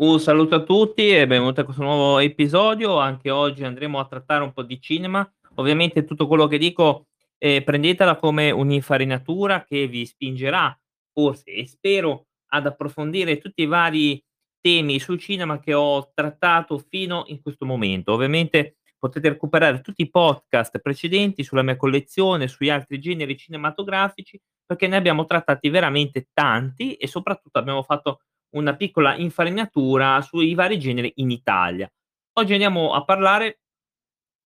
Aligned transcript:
Un 0.00 0.20
saluto 0.20 0.54
a 0.54 0.62
tutti 0.62 1.08
e 1.08 1.26
benvenuti 1.26 1.58
a 1.58 1.64
questo 1.64 1.82
nuovo 1.82 2.20
episodio. 2.20 2.98
Anche 2.98 3.30
oggi 3.30 3.64
andremo 3.64 3.98
a 3.98 4.06
trattare 4.06 4.44
un 4.44 4.52
po' 4.52 4.62
di 4.62 4.80
cinema. 4.80 5.28
Ovviamente 5.56 6.04
tutto 6.04 6.28
quello 6.28 6.46
che 6.46 6.56
dico, 6.56 7.08
ehm, 7.36 7.64
prendetela 7.64 8.14
come 8.14 8.52
un'infarinatura 8.52 9.64
che 9.64 9.88
vi 9.88 10.06
spingerà, 10.06 10.72
forse 11.12 11.50
e 11.50 11.66
spero, 11.66 12.28
ad 12.52 12.66
approfondire 12.66 13.38
tutti 13.38 13.62
i 13.62 13.66
vari 13.66 14.22
temi 14.60 15.00
sul 15.00 15.18
cinema 15.18 15.58
che 15.58 15.74
ho 15.74 16.12
trattato 16.14 16.78
fino 16.78 17.24
in 17.26 17.42
questo 17.42 17.66
momento. 17.66 18.12
Ovviamente 18.12 18.76
potete 19.00 19.30
recuperare 19.30 19.80
tutti 19.80 20.02
i 20.02 20.10
podcast 20.10 20.78
precedenti 20.78 21.42
sulla 21.42 21.62
mia 21.62 21.76
collezione, 21.76 22.46
sugli 22.46 22.70
altri 22.70 23.00
generi 23.00 23.36
cinematografici, 23.36 24.40
perché 24.64 24.86
ne 24.86 24.94
abbiamo 24.94 25.24
trattati 25.24 25.68
veramente 25.70 26.28
tanti 26.32 26.94
e 26.94 27.08
soprattutto 27.08 27.58
abbiamo 27.58 27.82
fatto 27.82 28.20
una 28.50 28.76
piccola 28.76 29.16
infarinatura 29.16 30.20
sui 30.22 30.54
vari 30.54 30.78
generi 30.78 31.12
in 31.16 31.30
Italia. 31.30 31.90
Oggi 32.34 32.52
andiamo 32.52 32.92
a 32.94 33.04
parlare 33.04 33.60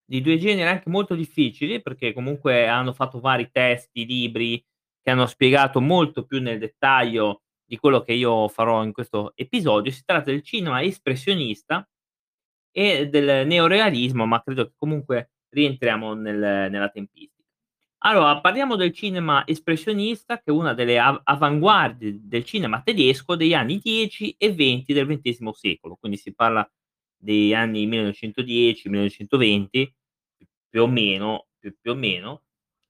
di 0.05 0.21
2 0.21 0.39
generi 0.39 0.69
anche 0.69 0.91
molto 0.91 1.15
difficili, 1.15 1.81
perché 1.83 2.13
comunque 2.13 2.67
hanno 2.69 2.93
fatto 2.93 3.21
vari 3.21 3.51
testi, 3.51 4.07
libri 4.07 4.63
che 5.03 5.11
hanno 5.11 5.27
spiegato 5.27 5.81
molto 5.81 6.25
più 6.25 6.41
nel 6.41 6.59
dettaglio 6.59 7.43
di 7.65 7.77
quello 7.79 8.03
che 8.03 8.13
io 8.13 8.49
farò 8.49 8.83
in 8.85 8.93
questo 8.93 9.33
episodio. 9.35 9.91
Si 9.93 10.03
tratta 10.05 10.31
del 10.31 10.43
cinema 10.43 10.83
espressionista 10.83 11.87
e 12.71 13.09
del 13.09 13.47
neorealismo, 13.47 14.27
ma 14.27 14.43
credo 14.43 14.67
che 14.67 14.73
comunque 14.77 15.33
rientriamo 15.51 16.15
nel 16.15 16.71
nella 16.71 16.89
tempistica. 16.91 17.32
Allora, 18.05 18.41
parliamo 18.41 18.75
del 18.77 18.93
cinema 18.93 19.47
espressionista, 19.47 20.39
che 20.39 20.45
è 20.47 20.51
una 20.51 20.75
delle 20.75 20.99
av 20.99 21.21
avanguardie 21.25 22.19
del 22.21 22.45
cinema 22.45 22.83
tedesco 22.83 23.37
degli 23.37 23.55
anni 23.55 23.79
10 23.79 24.35
e 24.39 24.53
20 24.53 24.93
del 24.93 25.07
XX 25.07 25.51
secolo, 25.53 25.97
quindi 26.01 26.19
si 26.19 26.35
parla 26.35 26.69
degli 27.17 27.55
anni 27.55 27.87
1910, 27.87 28.89
1920, 28.89 29.95
più 30.69 30.83
o 30.83 30.87
meno 30.89 31.47
più 31.61 31.73
più 31.81 31.93
o 31.93 31.95
meno, 31.95 32.43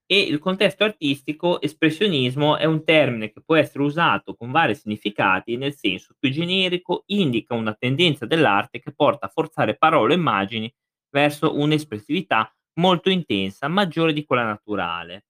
e 0.07 0.21
il 0.21 0.39
contesto 0.39 0.85
artistico 0.85 1.61
espressionismo 1.61 2.57
è 2.57 2.65
un 2.65 2.83
termine 2.85 3.31
che 3.33 3.43
può 3.45 3.57
essere 3.57 3.85
usato 3.85 4.35
con 4.35 4.51
vari 4.51 4.75
significati, 4.75 5.57
nel 5.59 5.75
senso 5.75 6.15
più 6.19 6.31
generico, 6.31 7.03
indica 7.09 7.53
una 7.55 7.75
tendenza 7.75 8.25
dell'arte 8.25 8.81
che 8.81 8.93
porta 8.95 9.27
a 9.27 9.29
forzare 9.29 9.77
parole 9.77 10.15
o 10.15 10.17
immagini 10.17 10.73
verso 11.11 11.55
un'espressività 11.59 12.51
molto 12.75 13.11
intensa, 13.11 13.69
maggiore 13.69 14.13
di 14.13 14.25
quella 14.25 14.45
naturale. 14.45 15.25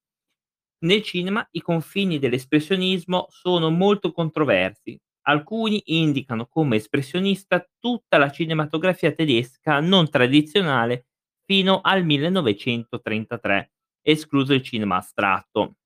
Nel 0.85 1.03
cinema 1.03 1.47
i 1.53 1.61
confini 1.61 2.19
dell'espressionismo 2.19 3.27
sono 3.31 3.71
molto 3.71 4.12
controversi. 4.12 4.99
Alcuni 5.23 5.81
indicano 5.87 6.47
come 6.47 6.77
espressionista 6.77 7.65
tutta 7.79 8.19
la 8.19 8.31
cinematografia 8.31 9.12
tedesca 9.12 9.79
non 9.81 10.11
tradizionale 10.11 11.07
fino 11.45 11.81
al 11.83 12.05
1933, 12.05 13.73
escluso 14.03 14.53
il 14.53 14.62
cinema 14.62 14.97
astratto. 14.97 15.77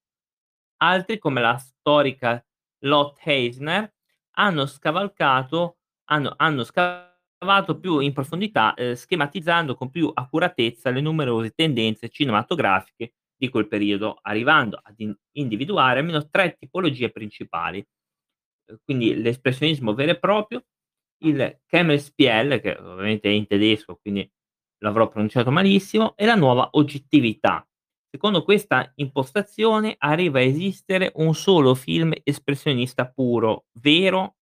Altri, 0.79 1.19
come 1.19 1.41
la 1.41 1.57
storica 1.59 2.43
Lotte 2.81 3.21
Eisner, 3.25 3.93
hanno 4.39 4.67
scavalcato 4.67 5.79
hanno 6.09 6.35
hanno 6.37 6.65
scavato 7.43 7.79
più 7.79 7.99
in 8.01 8.13
profondità, 8.15 8.75
ehm, 8.75 8.95
schematizzando 8.95 9.75
con 9.75 9.91
più 9.91 10.11
accuratezza 10.13 10.91
le 10.91 11.01
numerose 11.03 11.51
tendenze 11.51 12.09
cinematografiche 12.09 13.13
di 13.37 13.49
quel 13.51 13.69
periodo, 13.69 14.19
arrivando 14.23 14.81
ad 14.83 14.95
in 14.99 15.15
individuare 15.33 15.99
almeno 16.01 16.29
3 16.31 16.57
tipologie 16.59 17.11
principali. 17.11 17.85
Uhm, 18.71 18.79
quindi 18.85 19.15
l'espressionismo 19.21 19.95
vero 19.95 20.13
e 20.13 20.19
proprio, 20.19 20.65
il 21.25 21.61
Kammerspiel, 21.67 22.61
che 22.61 22.77
ovviamente 22.77 23.29
è 23.29 23.33
in 23.33 23.47
tedesco, 23.47 23.97
quindi 24.01 24.29
l'avrò 24.83 25.09
pronunciato 25.09 25.51
malissimo, 25.51 26.15
e 26.17 26.27
la 26.27 26.35
nuova 26.37 26.69
oggettività. 26.73 27.67
Secondo 28.11 28.43
questa 28.45 28.91
impostazione 28.97 29.95
arriva 29.99 30.39
a 30.39 30.43
esistere 30.43 31.13
un 31.17 31.35
solo 31.35 31.75
film 31.75 32.13
espressionista 32.25 33.07
puro, 33.11 33.67
vero 33.81 34.37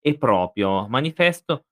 e 0.00 0.16
proprio, 0.18 0.88
manifesto 0.88 1.64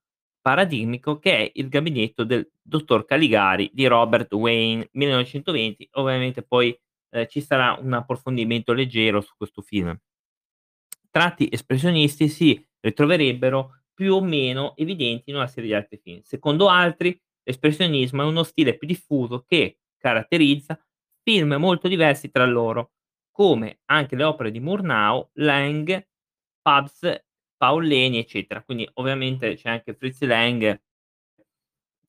paradigmico 0.49 1.19
che 1.19 1.37
è 1.37 1.51
Il 1.57 1.69
gabinetto 1.69 2.25
del 2.25 2.51
dottor 2.63 3.05
Caligari 3.05 3.71
di 3.75 3.87
Robert 3.87 4.33
Wayne, 4.33 4.89
1920. 4.93 5.91
Ovviamente 5.93 6.43
poi, 6.43 6.75
ehm, 7.11 7.27
ci 7.27 7.43
sarà 7.43 7.77
un 7.79 7.93
approfondimento 7.93 8.73
leggero 8.73 9.21
su 9.21 9.35
questo 9.37 9.61
film. 9.61 9.95
Tratti 11.11 11.49
espressionisti 11.53 12.29
si 12.29 12.67
ritroverebbero 12.81 13.83
più 13.93 14.15
o 14.15 14.23
meno 14.23 14.75
evidenti 14.77 15.29
in 15.29 15.37
una 15.37 15.49
serie 15.49 15.69
di 15.69 15.75
altri 15.75 15.99
film. 15.99 16.21
Secondo 16.23 16.71
altri, 16.71 17.21
l'espressionismo 17.43 18.23
è 18.23 18.25
uno 18.25 18.43
stile 18.43 18.75
più 18.79 18.87
diffuso 18.87 19.45
che 19.47 19.81
caratterizza 19.99 20.83
film 21.23 21.57
molto 21.57 21.89
diversi 21.89 22.31
tra 22.31 22.47
loro, 22.47 22.93
come 23.31 23.81
anche 23.87 24.17
le 24.17 24.25
opere 24.25 24.51
di 24.51 24.61
Murnau, 24.61 25.29
Lang, 25.35 26.09
Pabst, 26.63 27.27
Paul 27.59 27.87
Leni, 27.87 28.19
eccetera. 28.19 28.63
Quindi 28.65 28.89
ovviamente 28.95 29.57
c'è 29.57 29.71
anche 29.71 29.95
Fritz 29.95 30.23
Lang 30.23 30.81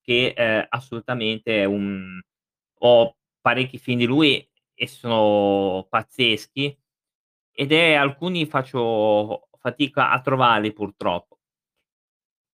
che, 0.01 0.33
ehm, 0.35 0.65
assolutamente 0.69 1.61
è 1.61 1.65
un 1.65 2.19
ho 2.81 3.17
parecchi 3.41 3.77
film 3.77 3.97
di 3.99 4.05
lui 4.05 4.47
e 4.73 4.87
sono 4.87 5.85
pazzeschi 5.89 6.77
ed 7.51 7.71
è 7.73 7.93
alcuni 7.95 8.45
faccio 8.45 9.49
fatica 9.59 10.11
a 10.11 10.21
trovarli 10.21 10.73
purtroppo. 10.73 11.39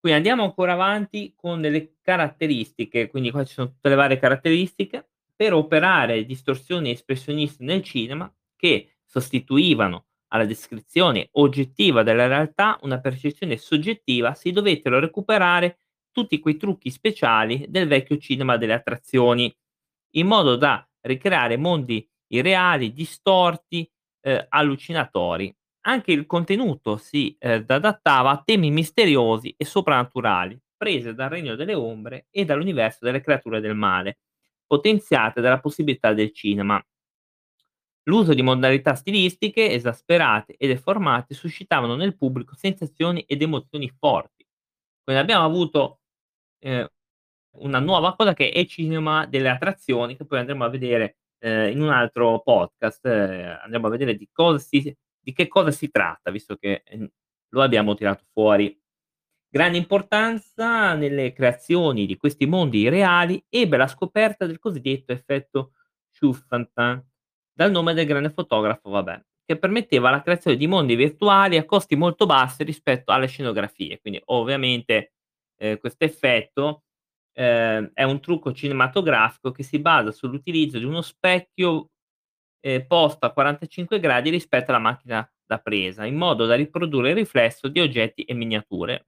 Qui 0.04 0.12
andiamo 0.14 0.44
ancora 0.44 0.74
avanti 0.74 1.34
con 1.36 1.62
delle 1.62 1.96
caratteristiche, 2.02 3.10
quindi 3.10 3.32
qua 3.32 3.44
ci 3.44 3.54
sono 3.54 3.70
tutte 3.70 3.90
le 3.90 3.96
varie 3.96 4.20
caratteristiche 4.20 5.10
per 5.36 5.54
operare 5.54 6.26
distorsioni 6.26 6.92
espressioniste 6.92 7.64
nel 7.64 7.82
cinema 7.82 8.32
che 8.56 8.98
sostituivano 9.04 10.06
alla 10.36 10.46
descrizione 10.46 11.30
oggettiva 11.34 12.04
della 12.04 12.28
realtà 12.28 12.78
una 12.84 13.00
percezione 13.00 13.58
soggettiva, 13.58 14.34
si 14.36 14.52
dovettero 14.52 15.00
recuperare 15.00 15.80
tutti 16.12 16.40
quei 16.40 16.58
trucchi 16.58 16.90
speciali 16.92 17.66
del 17.70 17.88
vecchio 17.88 18.18
cinema 18.18 18.58
delle 18.58 18.74
attrazioni, 18.74 19.54
in 20.16 20.28
modo 20.28 20.56
da 20.56 20.88
ricreare 21.02 21.58
mondi 21.58 22.08
irreali, 22.28 22.94
distorti, 22.94 23.90
ehm, 24.22 24.46
allucinatori. 24.50 25.54
Anche 25.88 26.12
il 26.12 26.26
contenuto 26.26 26.98
si, 26.98 27.36
ehm, 27.40 27.66
adattava 27.68 28.32
a 28.32 28.42
temi 28.44 28.72
misteriosi 28.72 29.54
e 29.58 29.66
soprannaturali, 29.66 30.60
prese 30.78 31.14
dal 31.14 31.30
regno 31.30 31.56
delle 31.56 31.74
ombre 31.76 32.28
e 32.32 32.46
dall'universo 32.46 33.00
delle 33.06 33.22
creature 33.22 33.60
del 33.62 33.76
male, 33.76 34.20
potenziate 34.68 35.42
dalla 35.42 35.60
possibilità 35.60 36.14
del 36.14 36.34
cinema. 36.34 36.84
L'uso 38.08 38.34
di 38.36 38.44
modalità 38.44 38.94
stilistiche 38.96 39.72
esasperate 39.72 40.56
e 40.58 40.68
deformate 40.68 41.34
suscitavano 41.34 41.96
nel 41.96 42.16
pubblico 42.18 42.54
sensazioni 42.56 43.22
ed 43.28 43.42
emozioni 43.42 43.90
forti. 43.98 44.46
Quindi 45.04 45.22
abbiamo 45.22 45.46
avuto, 45.46 46.02
ehm, 46.60 46.88
una 47.60 47.80
nuova 47.80 48.16
cosa 48.16 48.34
che 48.34 48.52
è 48.52 48.60
il 48.60 48.68
cinema 48.68 49.26
delle 49.28 49.50
attrazioni, 49.50 50.16
che 50.18 50.26
poi 50.26 50.40
andremo 50.40 50.66
a 50.66 50.70
vedere, 50.70 51.18
ehm, 51.40 51.72
in 51.72 51.82
un 51.82 51.90
altro 51.90 52.42
podcast, 52.42 53.06
ehm, 53.08 53.60
andremo 53.64 53.88
a 53.88 53.90
vedere 53.92 54.16
di 54.16 54.30
si 54.60 54.96
di 55.26 55.34
che 55.34 55.48
cosa 55.48 55.72
si 55.72 55.90
tratta, 55.90 56.32
visto 56.32 56.56
che, 56.58 56.84
ehm, 56.86 57.08
lo 57.50 57.62
abbiamo 57.64 57.96
tirato 57.96 58.26
fuori. 58.34 58.78
Grande 59.50 59.78
importanza 59.78 60.94
nelle 60.96 61.34
creazioni 61.34 62.06
di 62.06 62.18
questi 62.18 62.46
mondi 62.46 62.80
irreali 62.82 63.44
ebbe 63.50 63.78
la 63.78 63.88
scoperta 63.88 64.46
del 64.46 64.60
cosiddetto 64.60 65.12
effetto 65.14 65.74
Schuffantin, 66.12 67.04
dal 67.56 67.72
nome 67.72 67.94
del 67.94 68.06
grande 68.06 68.30
fotografo, 68.32 68.90
vabbè, 68.90 69.22
che 69.46 69.58
permetteva 69.58 70.10
la 70.12 70.22
creazione 70.22 70.58
di 70.58 70.68
mondi 70.68 70.96
virtuali 70.96 71.58
a 71.58 71.66
costi 71.66 71.96
molto 71.96 72.26
bassi 72.26 72.64
rispetto 72.64 73.12
alle 73.12 73.28
scenografie. 73.28 74.00
Quindi 74.02 74.22
ovviamente, 74.26 75.14
ehm, 75.58 75.80
questo 75.80 76.04
effetto, 76.06 76.84
ehm, 77.34 77.92
è 77.94 78.04
un 78.04 78.20
trucco 78.22 78.54
cinematografico 78.54 79.52
che 79.52 79.64
si 79.64 79.80
basa 79.80 80.12
sull'utilizzo 80.12 80.78
di 80.80 80.86
uno 80.86 81.02
specchio, 81.02 81.90
ehm, 82.62 82.86
posto 82.88 83.26
a 83.26 83.32
45 83.34 84.00
gradi 84.00 84.30
rispetto 84.32 84.72
alla 84.72 84.80
macchina 84.82 85.28
da 85.46 85.60
presa, 85.60 86.06
in 86.06 86.16
modo 86.16 86.46
da 86.46 86.56
riprodurre 86.56 87.10
il 87.12 87.16
riflesso 87.18 87.68
di 87.70 87.80
oggetti 87.82 88.24
e 88.24 88.34
miniature. 88.34 89.06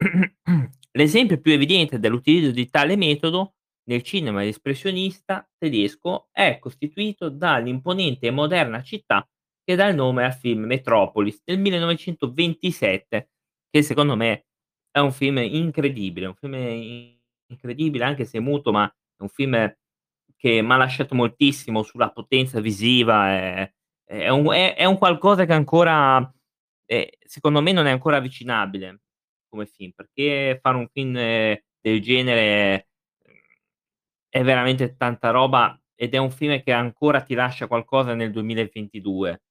L'esempio 0.92 1.40
più 1.40 1.52
evidente 1.52 1.98
dell'utilizzo 1.98 2.50
di 2.50 2.68
tale 2.68 2.96
metodo 2.96 3.54
nel 3.88 4.02
cinema 4.02 4.44
espressionista 4.44 5.48
tedesco 5.56 6.28
è 6.30 6.58
costituito 6.58 7.28
dall'imponente 7.30 8.26
e 8.26 8.30
moderna 8.30 8.82
città 8.82 9.26
che 9.64 9.74
dà 9.76 9.86
il 9.88 9.94
nome 9.96 10.24
al 10.24 10.34
film 10.34 10.64
Metropolis 10.64 11.42
del 11.44 11.58
1927, 11.58 13.30
che 13.70 13.82
secondo 13.82 14.16
me 14.16 14.46
è 14.90 14.98
un 14.98 15.12
film 15.12 15.38
incredibile, 15.38 16.26
un 16.26 16.34
film 16.34 16.54
incredibile 17.46 18.04
anche 18.04 18.24
se 18.24 18.40
muto, 18.40 18.72
ma 18.72 18.86
è 18.86 19.22
un 19.22 19.28
film 19.28 19.74
che 20.36 20.62
m'ha 20.62 20.76
lasciato 20.76 21.14
moltissimo 21.14 21.82
sulla 21.82 22.10
potenza 22.10 22.60
visiva, 22.60 23.28
è 23.30 23.72
è 24.04 24.28
un 24.30 24.50
è 24.52 24.74
è 24.74 24.84
un 24.86 24.96
qualcosa 24.96 25.44
che 25.44 25.52
ancora, 25.52 26.32
secondo 27.26 27.60
me 27.60 27.72
non 27.72 27.86
è 27.86 27.90
ancora 27.90 28.16
avvicinabile. 28.16 29.00
come 29.48 29.66
film, 29.66 29.92
perché 29.94 30.58
fare 30.62 30.76
un 30.78 30.88
film 30.88 31.14
del 31.14 32.00
genere, 32.00 32.87
è 34.28 34.42
veramente 34.42 34.96
tanta 34.96 35.30
roba 35.30 35.78
ed 35.94 36.14
è 36.14 36.18
un 36.18 36.30
film 36.30 36.62
che 36.62 36.72
ancora 36.72 37.22
ti 37.22 37.34
lascia 37.34 37.66
qualcosa 37.66 38.14
nel 38.14 38.30
2022. 38.32 39.42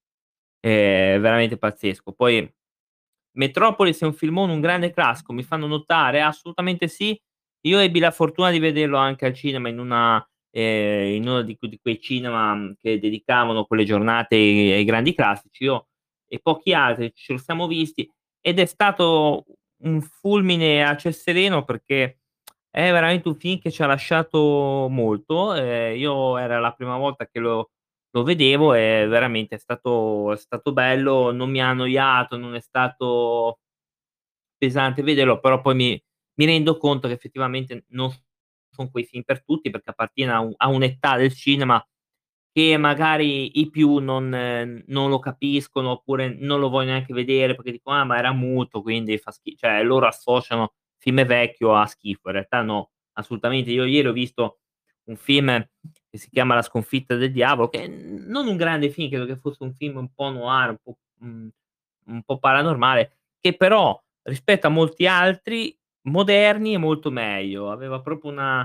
È 0.59 1.17
veramente 1.19 1.57
pazzesco. 1.57 2.13
Poi 2.13 2.49
Metropolis 3.37 4.01
è 4.01 4.05
un 4.05 4.13
filmone, 4.13 4.53
un 4.53 4.61
grande 4.61 4.91
classico, 4.91 5.33
mi 5.33 5.43
fanno 5.43 5.67
notare, 5.67 6.21
assolutamente 6.21 6.87
sì. 6.87 7.19
Io 7.67 7.79
ebbi 7.79 7.99
la 7.99 8.11
fortuna 8.11 8.51
di 8.51 8.59
vederlo 8.59 8.97
anche 8.97 9.25
al 9.25 9.33
cinema 9.33 9.69
in 9.69 9.79
una 9.79 10.25
ehm, 10.51 11.15
in 11.15 11.27
uno 11.27 11.41
di 11.43 11.57
di 11.59 11.79
quei 11.81 11.99
cinema, 12.01 12.73
che 12.79 12.99
dedicavano 12.99 13.65
quelle 13.65 13.85
giornate 13.85 14.35
ai 14.35 14.71
ai 14.73 14.83
grandi 14.85 15.13
classici. 15.13 15.63
Io 15.65 15.87
e 16.27 16.39
pochi 16.41 16.73
altri 16.73 17.11
ce 17.15 17.33
lo 17.33 17.39
siamo 17.39 17.67
visti 17.67 18.09
ed 18.41 18.59
è 18.59 18.65
stato 18.65 19.45
un 19.83 20.01
fulmine 20.01 20.83
a 20.85 20.97
ciel 20.97 21.13
sereno 21.13 21.63
perché 21.63 22.19
è 22.77 22.91
veramente 22.91 23.27
un 23.27 23.35
film 23.35 23.59
che 23.59 23.71
ci 23.71 23.81
ha 23.83 23.87
lasciato 23.87 24.87
molto. 24.89 25.53
Ehm, 25.55 25.97
io 25.97 26.37
era 26.37 26.59
la 26.59 26.71
prima 26.73 26.97
volta 26.97 27.27
che 27.27 27.39
lo 27.39 27.71
lo 28.11 28.23
vedevo 28.23 28.73
e 28.73 29.05
veramente 29.07 29.55
è 29.55 29.57
stato 29.59 30.31
è 30.33 30.37
stato 30.37 30.73
bello, 30.73 31.31
non 31.31 31.49
mi 31.51 31.61
ha 31.61 31.69
annoiato, 31.69 32.37
non 32.37 32.55
è 32.55 32.59
stato 32.61 33.57
pesante 34.61 35.03
vederlo, 35.03 35.39
però 35.39 35.61
poi 35.61 35.75
mi 35.75 36.01
mi 36.39 36.45
rendo 36.45 36.77
conto 36.77 37.07
che 37.07 37.15
effettivamente 37.15 37.85
non 37.89 38.11
son 38.71 38.91
quei 38.91 39.05
film 39.05 39.23
per 39.23 39.43
tutti, 39.43 39.69
perché 39.71 39.89
appartiene 39.91 40.31
a 40.31 40.39
un 40.39 40.53
a 40.57 40.67
un'età 40.67 41.15
del 41.17 41.33
cinema 41.33 41.83
che 42.51 42.77
magari 42.77 43.59
i 43.59 43.69
più 43.69 43.97
non 43.99 44.29
non 44.87 45.09
lo 45.09 45.19
capiscono, 45.19 45.91
oppure 45.91 46.35
non 46.39 46.59
lo 46.59 46.69
vogliono 46.69 46.93
neanche 46.93 47.13
vedere 47.13 47.55
perché 47.55 47.71
dicono: 47.71 47.97
"Ah, 47.99 48.03
ma 48.05 48.17
era 48.17 48.33
muto 48.33 48.81
quindi 48.81 49.17
fa 49.19 49.31
schi" 49.31 49.55
cioè 49.57 49.83
loro 49.83 50.07
associano 50.07 50.73
film 51.07 51.25
vecchio 51.25 51.75
a 51.75 51.85
schifo. 51.85 52.27
In 52.29 52.33
realtà 52.33 52.61
no, 52.61 52.91
assolutamente. 53.13 53.71
Io 53.71 53.85
ieri 53.85 54.07
ho 54.07 54.11
visto 54.13 54.59
un 55.05 55.15
film 55.15 55.47
che 56.09 56.17
si 56.17 56.29
chiama 56.29 56.55
La 56.55 56.61
sconfitta 56.61 57.15
del 57.15 57.31
diavolo, 57.31 57.69
che 57.69 57.87
non 57.87 58.47
un 58.47 58.57
grande 58.57 58.89
film, 58.89 59.09
credo 59.09 59.25
che 59.25 59.37
fosse 59.37 59.63
un 59.63 59.73
film 59.73 59.97
un 59.97 60.11
po' 60.13 60.29
noir, 60.29 60.69
un 60.71 60.77
po', 60.83 60.97
mhmm, 61.19 61.49
un 62.07 62.23
po' 62.23 62.37
paranormale, 62.39 63.17
che 63.39 63.55
però 63.55 63.99
rispetto 64.23 64.67
a 64.67 64.69
molti 64.69 65.07
altri 65.07 65.77
moderni 66.03 66.73
è 66.73 66.77
molto 66.77 67.09
meglio. 67.11 67.71
Aveva 67.71 68.01
proprio 68.01 68.31
una 68.31 68.61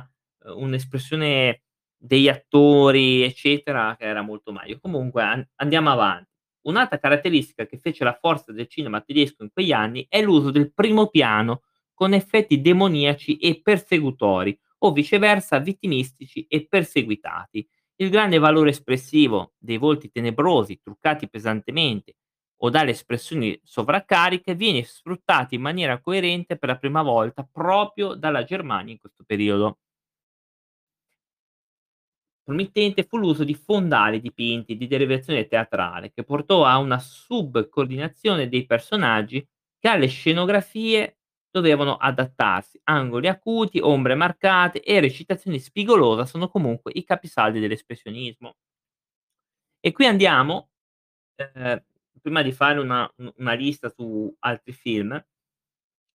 uhm, 0.46 0.62
un'espressione 0.64 1.62
degli 1.96 2.28
attori, 2.28 3.22
eccetera, 3.22 3.94
che 3.96 4.04
era 4.04 4.22
molto 4.22 4.52
meglio. 4.52 4.78
Comunque 4.80 5.22
an 5.22 5.46
andiamo 5.56 5.90
avanti. 5.90 6.30
Un'altra 6.62 6.98
caratteristica 6.98 7.66
che 7.66 7.78
fece 7.78 8.04
la 8.04 8.16
forza 8.20 8.52
del 8.52 8.68
cinema 8.68 9.00
tedesco 9.00 9.42
in 9.44 9.50
quegli 9.52 9.72
anni 9.72 10.06
è 10.08 10.20
l'uso 10.22 10.50
del 10.52 10.72
primo 10.72 11.08
piano 11.08 11.62
con 12.02 12.14
effetti 12.14 12.60
demoniaci 12.60 13.37
e 13.37 13.60
persecutori 13.62 14.58
o 14.78 14.90
viceversa 14.90 15.60
vittimistici 15.60 16.44
e 16.49 16.66
perseguitati. 16.66 17.64
Il 17.94 18.10
grande 18.10 18.38
valore 18.38 18.70
espressivo 18.70 19.52
dei 19.56 19.76
volti 19.76 20.10
tenebrosi, 20.10 20.81
truccati 20.82 21.28
pesantemente 21.28 22.16
o 22.62 22.70
dalle 22.70 22.90
espressioni 22.90 23.56
sovraccariche 23.62 24.56
viene 24.56 24.82
sfruttato 24.82 25.54
in 25.54 25.60
maniera 25.60 26.00
coerente 26.00 26.58
per 26.58 26.70
la 26.70 26.76
prima 26.76 27.02
volta 27.02 27.49
proprio 27.49 28.14
dalla 28.14 28.43
Germania 28.43 28.94
in 28.94 28.99
questo 28.99 29.22
periodo. 29.25 29.78
Promettente 32.43 33.04
fu 33.04 33.16
l'uso 33.16 33.44
di 33.44 33.54
fondali 33.54 34.20
dipinti 34.20 34.76
di 34.76 34.88
derivazione 34.88 35.46
teatrale, 35.46 36.10
che 36.10 36.25
portò 36.25 36.64
a 36.64 36.78
una 36.78 36.99
subcoordinazione 36.99 38.49
dei 38.49 38.66
personaggi 38.66 39.46
che 39.78 39.88
alle 39.88 40.08
scenografie 40.08 41.19
dovevano 41.52 41.96
adattarsi. 41.96 42.81
Angoli 42.84 43.28
acuti, 43.28 43.78
ombre 43.81 44.16
marcate 44.16 44.82
e 44.82 45.00
recitazione 45.00 45.58
spigolosa 45.60 46.26
sono 46.26 46.49
comunque 46.49 46.93
i 46.94 47.04
capisaldi 47.04 47.60
dell'espressionismo. 47.60 48.54
E 49.84 49.90
qui 49.93 50.06
andiamo, 50.06 50.70
ehm, 51.37 51.82
prima 52.22 52.43
di 52.43 52.52
fare 52.52 52.81
una 52.81 53.10
una 53.38 53.52
lista 53.54 53.88
su 53.90 54.34
altri 54.40 54.72
film, 54.72 55.22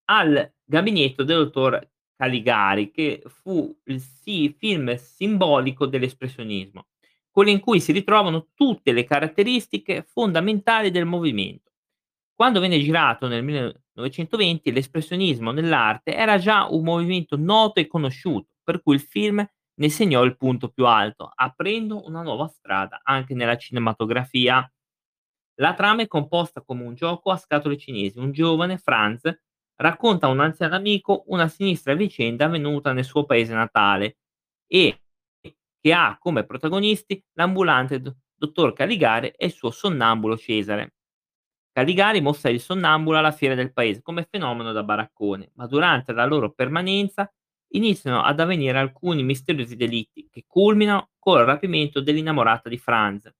al 0.06 0.52
gabinetto 0.64 1.24
del 1.24 1.44
dottor 1.44 1.88
Caligari, 2.16 2.90
che 2.90 3.22
fu 3.26 3.76
il 3.84 4.00
si 4.00 4.54
film 4.58 4.94
simbolico 4.96 5.86
dell'espressionismo, 5.86 6.86
quello 7.30 7.50
in 7.50 7.60
cui 7.60 7.80
si 7.80 7.92
ritrovano 7.92 8.48
tutte 8.54 8.92
le 8.92 9.04
caratteristiche 9.04 10.02
fondamentali 10.02 10.90
del 10.90 11.04
movimento. 11.06 11.65
Quando 12.36 12.60
venne 12.60 12.78
girato 12.80 13.28
nel 13.28 13.42
1920 13.42 14.70
l'espressionismo 14.70 15.52
nell'arte 15.52 16.14
era 16.14 16.36
già 16.36 16.66
un 16.68 16.84
movimento 16.84 17.38
noto 17.38 17.80
e 17.80 17.86
conosciuto, 17.86 18.48
per 18.62 18.82
cui 18.82 18.96
il 18.96 19.00
film 19.00 19.42
ne 19.78 19.88
segnò 19.88 20.22
il 20.22 20.36
punto 20.36 20.68
più 20.68 20.84
alto, 20.84 21.30
aprendo 21.34 22.04
una 22.06 22.20
nuova 22.20 22.46
strada 22.48 23.00
anche 23.02 23.32
nella 23.32 23.56
cinematografia. 23.56 24.70
La 25.60 25.72
trama 25.72 26.02
è 26.02 26.06
composta 26.08 26.60
come 26.62 26.84
un 26.84 26.94
gioco 26.94 27.30
a 27.30 27.38
scatole 27.38 27.78
cinesi. 27.78 28.18
Un 28.18 28.32
giovane, 28.32 28.76
Franz, 28.76 29.22
racconta 29.76 30.26
a 30.26 30.30
un 30.30 30.40
anziano 30.40 30.74
amico 30.74 31.24
una 31.28 31.48
sinistra 31.48 31.94
vicenda 31.94 32.44
avvenuta 32.44 32.92
nel 32.92 33.04
suo 33.04 33.24
paese 33.24 33.54
natale 33.54 34.18
e 34.66 35.00
che 35.80 35.92
ha 35.94 36.18
come 36.18 36.44
protagonisti 36.44 37.24
l'ambulante 37.32 38.02
dottor 38.34 38.74
Caligari 38.74 39.28
e 39.28 39.46
il 39.46 39.52
suo 39.52 39.70
sonnambulo 39.70 40.36
Cesare. 40.36 40.95
Caligari 41.76 42.22
mostra 42.22 42.48
il 42.48 42.58
sonnambulo 42.58 43.18
alla 43.18 43.32
fiera 43.32 43.54
del 43.54 43.70
paese 43.70 44.00
come 44.00 44.26
fenomeno 44.30 44.72
da 44.72 44.82
baraccone, 44.82 45.50
ma 45.56 45.66
durante 45.66 46.14
la 46.14 46.24
loro 46.24 46.50
permanenza 46.52 47.30
iniziano 47.72 48.22
ad 48.22 48.40
avvenire 48.40 48.78
alcuni 48.78 49.22
misteriosi 49.22 49.76
delitti 49.76 50.26
che 50.30 50.44
culminano 50.46 51.10
col 51.18 51.44
rapimento 51.44 52.00
dell'innamorata 52.00 52.70
di 52.70 52.78
Franz. 52.78 53.30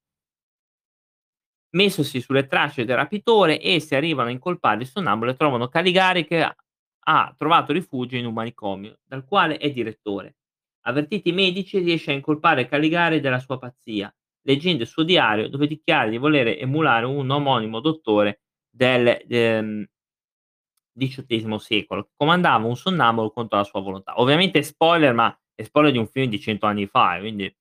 Messosi 1.71 2.21
sulle 2.21 2.47
tracce 2.47 2.85
del 2.85 2.97
rapitore, 2.97 3.59
essi 3.59 3.95
arrivano 3.95 4.29
a 4.29 4.33
incolpare 4.33 4.83
il 4.83 4.87
sonnambulo 4.87 5.31
e 5.31 5.37
trovano 5.37 5.69
Caligari 5.69 6.27
che 6.27 6.55
ha 6.99 7.35
trovato 7.39 7.73
rifugio 7.73 8.17
in 8.17 8.27
un 8.27 8.35
manicomio, 8.35 8.99
dal 9.07 9.25
quale 9.25 9.57
è 9.57 9.71
direttore. 9.71 10.37
Avvertiti 10.83 11.31
i 11.31 11.33
medici, 11.33 11.79
riesce 11.79 12.11
a 12.11 12.15
incolpare 12.15 12.67
Caligari 12.67 13.21
della 13.21 13.41
sua 13.41 13.57
pazzia, 13.57 14.15
leggendo 14.47 14.83
il 14.85 14.89
suo 14.89 15.03
diario 15.05 15.49
dove 15.49 15.67
dichiara 15.67 16.09
di 16.11 16.19
volere 16.19 16.59
emulare 16.59 17.07
un 17.07 17.29
omonimo 17.31 17.81
dottore 17.81 18.41
del, 18.71 19.23
ehm, 19.29 19.87
XVIII 20.95 21.59
secolo, 21.59 22.11
comandava 22.17 22.67
un 22.67 22.77
sonnambulo 22.77 23.31
contro 23.31 23.59
la 23.59 23.65
sua 23.65 23.81
volontà. 23.81 24.19
Ovviamente 24.21 24.63
spoiler, 24.63 25.13
ma 25.15 25.37
è 25.55 25.63
spoiler 25.63 25.93
di 25.93 25.99
un 25.99 26.07
film 26.09 26.29
di 26.31 26.41
100 26.41 26.67
anni 26.67 26.87
fa, 26.87 27.19
quindi 27.21 27.55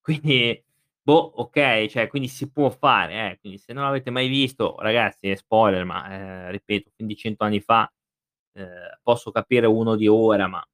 quindi 0.00 0.62
boh, 1.02 1.40
okay, 1.42 1.88
cioè 1.88 2.08
quindi 2.08 2.28
si 2.28 2.50
può 2.52 2.70
fare, 2.70 3.32
eh, 3.32 3.38
quindi 3.40 3.58
se 3.58 3.72
non 3.72 3.84
l'avete 3.84 4.10
mai 4.10 4.28
visto 4.28 4.76
ragazzi 4.80 5.28
è 5.30 5.34
spoiler, 5.36 5.84
ma, 5.84 6.46
ehm, 6.46 6.50
ripeto, 6.52 6.90
film 6.96 7.08
di 7.08 7.16
100 7.16 7.44
anni 7.44 7.60
fa, 7.60 7.90
ehm, 8.54 8.98
posso 9.02 9.30
capire 9.32 9.66
uno 9.66 9.96
di 9.96 10.08
ora, 10.08 10.46
ma 10.48 10.64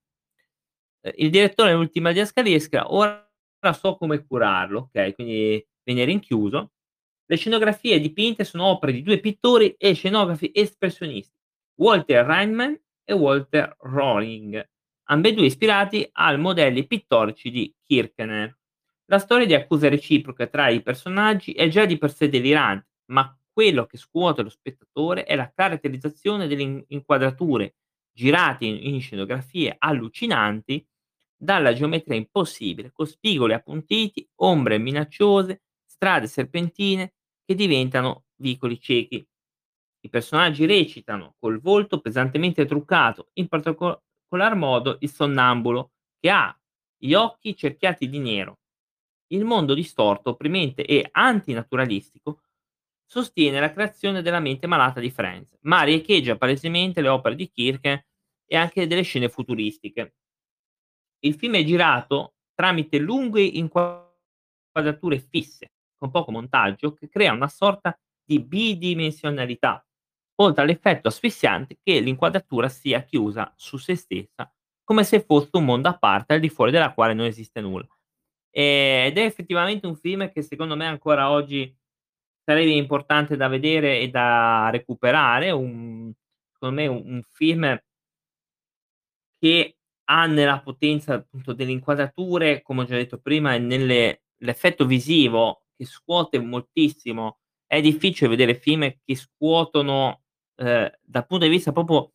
ehm, 1.02 1.12
il 1.16 1.30
direttore 1.30 1.70
nell'ultima 1.70 2.12
didascalisca: 2.12 2.92
"Ora 2.94 3.26
so 3.72 3.96
come 3.96 4.24
curarlo", 4.26 4.80
okay, 4.90 5.14
quindi 5.14 5.64
viene 5.82 6.04
rinchiuso. 6.04 6.72
Le 7.26 7.36
scenografie 7.36 8.00
dipinte 8.00 8.44
sono 8.44 8.64
opere 8.66 8.92
di 8.92 9.02
2 9.02 9.20
pittori 9.20 9.74
e 9.78 9.92
scenografi 9.94 10.50
espressionisti, 10.52 11.36
Walter 11.76 12.26
Reimann 12.26 12.74
e 13.04 13.12
Walter 13.14 13.76
Rohring, 13.80 14.68
ambedue 15.10 15.46
ispirati 15.46 16.08
al 16.12 16.38
modelli 16.40 16.86
pittorici 16.86 17.50
di 17.50 17.72
Kirchner. 17.86 18.56
La 19.06 19.18
storia 19.18 19.46
di 19.46 19.54
accuse 19.54 19.88
reciproche 19.88 20.48
tra 20.48 20.68
i 20.68 20.82
personaggi 20.82 21.52
è 21.52 21.68
già 21.68 21.84
di 21.84 21.98
per 21.98 22.12
sé 22.12 22.28
delirante, 22.28 22.88
ma 23.12 23.36
quello 23.52 23.86
che 23.86 23.96
scuote 23.96 24.42
lo 24.42 24.48
spettatore 24.48 25.24
è 25.24 25.34
la 25.36 25.50
caratterizzazione 25.52 26.46
delle 26.46 26.62
in 26.62 26.84
inquadrature, 26.88 27.74
girate 28.12 28.64
in 28.66 28.78
in 28.94 29.00
scenografie 29.00 29.74
allucinanti, 29.78 30.84
dalla 31.42 31.72
geometria 31.72 32.16
impossibile, 32.16 32.92
con 32.92 33.06
spigoli 33.06 33.54
appuntiti, 33.54 34.28
ombre 34.36 34.76
minacciose, 34.76 35.62
strade 35.86 36.26
serpentine 36.26 37.14
che 37.44 37.54
diventano 37.54 38.26
vicoli 38.36 38.78
ciechi. 38.78 39.26
I 40.02 40.08
personaggi 40.10 40.66
recitano 40.66 41.36
col 41.38 41.60
volto 41.60 42.00
pesantemente 42.00 42.66
truccato, 42.66 43.30
in 43.34 43.48
particolar 43.48 44.54
modo 44.54 44.98
il 45.00 45.10
sonnambulo, 45.10 45.92
che 46.18 46.30
ha 46.30 46.54
gli 46.96 47.14
occhi 47.14 47.56
cerchiati 47.56 48.08
di 48.08 48.18
nero. 48.18 48.58
Il 49.28 49.44
mondo 49.44 49.72
distorto, 49.72 50.30
opprimente 50.30 50.84
e 50.84 51.08
antinaturalistico 51.10 52.42
sostiene 53.06 53.60
la 53.60 53.72
creazione 53.72 54.20
della 54.22 54.40
mente 54.40 54.66
malata 54.66 55.00
di 55.00 55.10
Franz, 55.10 55.56
ma 55.62 55.82
riecheggia 55.82 56.36
palesemente 56.36 57.00
le 57.00 57.08
opere 57.08 57.34
di 57.34 57.50
Kirchner 57.50 58.06
e 58.44 58.56
anche 58.56 58.86
delle 58.86 59.02
scene 59.02 59.28
futuristiche. 59.28 60.14
Il 61.20 61.34
film 61.34 61.54
è 61.56 61.64
girato 61.64 62.34
tramite 62.54 62.98
lunghe 62.98 63.42
inquadrature 63.42 65.18
fisse, 65.20 65.72
con 65.96 66.10
poco 66.10 66.30
montaggio, 66.32 66.92
che 66.92 67.08
crea 67.08 67.32
una 67.32 67.48
sorta 67.48 67.98
di 68.24 68.40
bidimensionalità. 68.40 69.84
oltre 70.40 70.62
all'effetto 70.62 71.08
asfissiante 71.08 71.78
che 71.82 72.00
l'inquadratura 72.00 72.68
sia 72.68 73.02
chiusa 73.02 73.52
su 73.56 73.76
se 73.76 73.94
stessa, 73.94 74.50
come 74.84 75.04
se 75.04 75.20
fosse 75.22 75.50
un 75.52 75.64
mondo 75.64 75.88
a 75.88 75.98
parte 75.98 76.34
al 76.34 76.40
di 76.40 76.48
fuori 76.48 76.70
della 76.70 76.94
quale 76.94 77.12
non 77.14 77.26
esiste 77.26 77.60
nulla. 77.60 77.86
Ed 78.50 79.16
è 79.18 79.22
effettivamente 79.24 79.86
un 79.86 79.96
film 79.96 80.30
che 80.32 80.42
secondo 80.42 80.76
me 80.76 80.86
ancora 80.86 81.30
oggi 81.30 81.74
sarebbe 82.44 82.72
importante 82.72 83.36
da 83.36 83.48
vedere 83.48 84.00
e 84.00 84.08
da 84.08 84.70
recuperare, 84.70 85.50
un 85.50 86.12
secondo 86.52 86.74
me 86.74 86.86
un 86.88 87.02
un 87.06 87.22
film 87.22 87.78
che 89.38 89.76
ha 90.10 90.26
nella 90.26 90.60
potenza 90.60 91.14
appunto 91.14 91.52
delle 91.54 91.72
inquadrature, 91.72 92.62
come 92.62 92.82
ho 92.82 92.84
già 92.84 92.96
detto 92.96 93.18
prima, 93.20 93.54
e 93.54 93.58
nelle 93.58 94.22
l'effetto 94.42 94.86
visivo 94.86 95.64
che 95.76 95.84
scuote 95.86 96.38
moltissimo. 96.40 97.38
È 97.66 97.80
difficile 97.80 98.28
vedere 98.30 98.54
film 98.56 98.82
che 99.04 99.14
scuotono, 99.16 100.22
ehm, 100.56 100.90
dal 101.02 101.26
punto 101.26 101.44
di 101.46 101.50
vista 101.50 101.72
proprio 101.72 102.12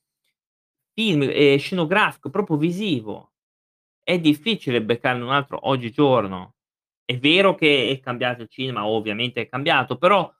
film 0.97 1.23
e 1.29 1.57
scenografico, 1.59 2.29
proprio 2.29 2.55
visivo. 2.57 3.33
È 4.03 4.19
difficile 4.19 4.83
beccarne 4.83 5.23
un 5.23 5.31
altro 5.31 5.59
oggigiorno. 5.69 6.55
È 7.05 7.17
vero 7.19 7.55
che 7.55 7.89
è 7.91 7.99
cambiato 7.99 8.43
il 8.43 8.49
cinema, 8.49 8.85
ovviamente 8.87 9.41
è 9.41 9.47
cambiato, 9.49 9.97
però 9.97 10.31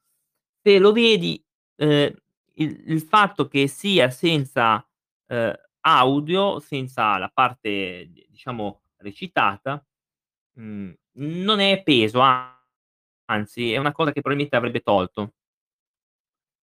se 0.62 0.80
lo 0.80 0.92
vedi, 0.94 1.44
ehm, 1.78 2.14
il 2.56 2.84
il 2.88 3.02
fatto 3.02 3.48
che 3.50 3.68
sia 3.68 4.10
senza, 4.12 4.86
ehm, 5.28 5.54
audio, 5.86 6.60
senza 6.60 7.18
la 7.18 7.30
parte 7.34 8.10
diciamo 8.30 8.82
recitata, 8.98 9.84
mhmm, 10.60 10.94
non 11.20 11.60
è 11.60 11.84
peso, 11.84 12.22
anzi 13.26 13.74
è 13.74 13.78
una 13.78 13.92
cosa 13.94 14.12
che 14.12 14.22
probabilmente 14.22 14.56
avrebbe 14.58 14.82
tolto. 14.82 15.34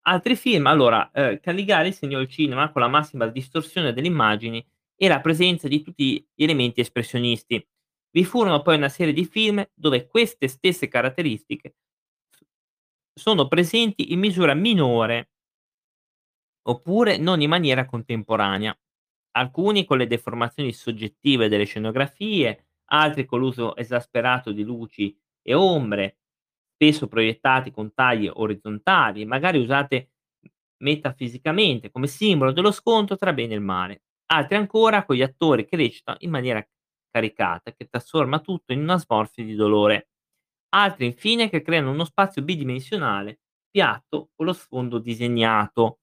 Altri 0.07 0.35
film, 0.35 0.65
allora, 0.67 1.09
ehm, 1.13 1.39
Caligari 1.39 1.91
segnò 1.93 2.19
il 2.19 2.27
cinema 2.27 2.71
con 2.71 2.81
la 2.81 2.87
massima 2.87 3.27
distorsione 3.27 3.93
delle 3.93 4.07
immagini 4.07 4.65
e 4.95 5.07
la 5.07 5.21
presenza 5.21 5.67
di 5.67 5.81
tutti 5.81 6.25
gli 6.33 6.43
elementi 6.43 6.81
espressionisti. 6.81 7.65
Vi 8.11 8.23
furono 8.25 8.61
poi 8.61 8.75
una 8.77 8.89
serie 8.89 9.13
di 9.13 9.25
film 9.25 9.63
dove 9.73 10.07
queste 10.07 10.47
stesse 10.47 10.87
caratteristiche 10.87 11.75
sono 13.13 13.47
presenti 13.47 14.13
in 14.13 14.19
misura 14.19 14.53
minore 14.55 15.27
oppure 16.67 17.17
non 17.17 17.41
in 17.41 17.49
maniera 17.49 17.85
contemporanea. 17.85 18.73
Alcuni 19.31 19.85
con 19.85 19.97
le 19.97 20.07
deformazioni 20.07 20.73
soggettive 20.73 21.47
delle 21.49 21.65
scenografie, 21.65 22.67
altri 22.91 23.25
con 23.25 23.39
l'uso 23.39 23.75
esasperato 23.75 24.51
di 24.51 24.63
luci 24.63 25.15
e 25.41 25.53
ombre, 25.53 26.17
spesso 26.73 27.07
proiettati 27.07 27.71
con 27.71 27.93
tagli 27.93 28.29
orizzontali, 28.31 29.25
magari 29.25 29.59
usate 29.59 30.11
metafisicamente 30.77 31.91
come 31.91 32.07
simbolo 32.07 32.51
dello 32.51 32.71
scontro 32.71 33.15
tra 33.17 33.33
bene 33.33 33.55
e 33.55 33.59
male. 33.59 34.03
Altri 34.31 34.55
ancora 34.55 35.05
con 35.05 35.15
gli 35.15 35.21
attori 35.21 35.65
che 35.65 35.75
recitano 35.75 36.17
in 36.21 36.29
maniera 36.31 36.65
caricata, 37.11 37.71
che 37.73 37.87
trasforma 37.87 38.39
tutto 38.39 38.73
in 38.73 38.81
una 38.81 38.97
smorfia 38.97 39.43
di 39.43 39.55
dolore. 39.55 40.09
Altri 40.69 41.05
infine 41.07 41.49
che 41.49 41.61
creano 41.61 41.91
uno 41.91 42.05
spazio 42.05 42.41
bidimensionale, 42.43 43.39
piatto 43.69 44.29
con 44.35 44.45
lo 44.45 44.53
sfondo 44.53 44.99
disegnato. 44.99 45.99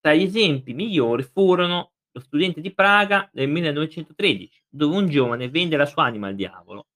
Tra 0.00 0.14
gli 0.14 0.22
esempi 0.22 0.72
migliori 0.72 1.22
furono 1.24 1.93
Lo 2.16 2.20
studente 2.20 2.60
di 2.60 2.72
Praga 2.72 3.28
del 3.32 3.48
1913, 3.48 4.62
dove 4.68 4.96
un 4.96 5.08
giovane 5.08 5.48
vende 5.50 5.76
la 5.76 5.84
sua 5.84 6.04
anima 6.04 6.28
al 6.28 6.36
diavolo. 6.36 6.86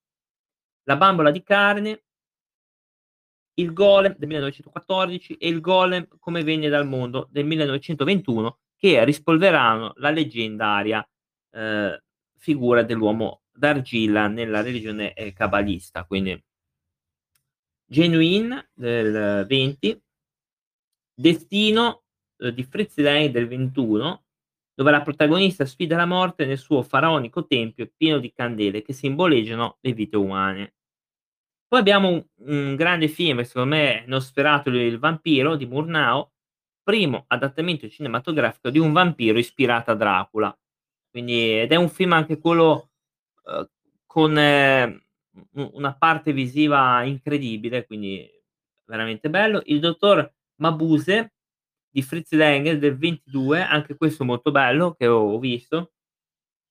La 0.85 0.97
bambola 0.97 1.33
di 1.33 1.43
carne 1.43 2.05
Il 3.55 3.73
golem 3.73 4.15
del 4.17 4.29
1914 4.29 5.35
e 5.35 5.49
Il 5.49 5.61
golem 5.61 6.07
come 6.21 6.45
venne 6.45 6.69
dal 6.69 6.87
mondo 6.87 7.27
del 7.33 7.45
1921, 7.47 8.59
che 8.77 9.05
rispolverarono 9.05 9.93
la 9.97 10.11
leggendaria, 10.11 11.05
ehm, 11.51 11.99
figura 12.37 12.85
dell'uomo 12.85 13.43
d'argilla 13.51 14.29
nella 14.29 14.63
religione, 14.63 15.13
ehm, 15.15 15.33
cabalista, 15.33 16.05
quindi 16.05 16.41
Genuine 17.91 18.69
del 18.75 19.45
20 19.49 20.01
Destino, 21.15 22.05
uhm, 22.37 22.51
di 22.51 22.63
Fritz 22.63 22.97
Lang 22.99 23.31
del 23.33 23.49
21, 23.49 24.27
dove 24.79 24.93
la 24.93 25.03
protagonista 25.03 25.67
sfida 25.67 25.97
la 25.97 26.07
morte 26.07 26.47
nel 26.47 26.57
suo 26.57 26.83
faraonico 26.83 27.49
tempio 27.49 27.91
pieno 27.97 28.19
di 28.21 28.31
candele 28.33 28.81
che 28.81 28.93
simboleggiano 28.93 29.79
le 29.81 29.93
vite 29.93 30.17
umane. 30.17 30.75
Poi 31.69 31.81
abbiamo 31.81 32.09
un 32.09 32.25
un 32.47 32.77
grande 32.77 33.09
film, 33.09 33.43
secondo 33.43 33.69
me, 33.75 34.05
Nosferatu 34.07 34.71
il 34.71 34.99
vampiro 34.99 35.57
di 35.57 35.67
Murnau, 35.67 36.31
primo 36.83 37.25
adattamento 37.27 37.89
cinematografico 37.89 38.71
di 38.71 38.79
un 38.79 38.93
vampiro 38.93 39.39
ispirato 39.39 39.91
a 39.91 39.95
Dracula. 39.95 40.57
Quindi 41.11 41.59
ed 41.61 41.73
è 41.73 41.77
un 41.77 41.89
film 41.91 42.13
anche 42.13 42.39
quello, 42.39 42.91
uhm, 43.45 43.69
con 44.07 44.33
u 45.55 45.71
una 45.75 45.95
parte 45.95 46.33
visiva 46.33 47.03
incredibile, 47.03 47.85
quindi 47.87 48.27
veramente 48.87 49.29
bello. 49.29 49.61
Il 49.67 49.81
dottor 49.81 50.33
Mabuse 50.61 51.35
di 51.91 52.03
Fritz 52.03 52.33
Lang 52.33 52.73
del 52.73 52.97
22, 52.97 53.63
anche 53.63 53.97
questo 53.97 54.25
molto 54.25 54.51
bello 54.51 54.95
che 54.95 55.07
ho 55.07 55.39
visto. 55.39 55.93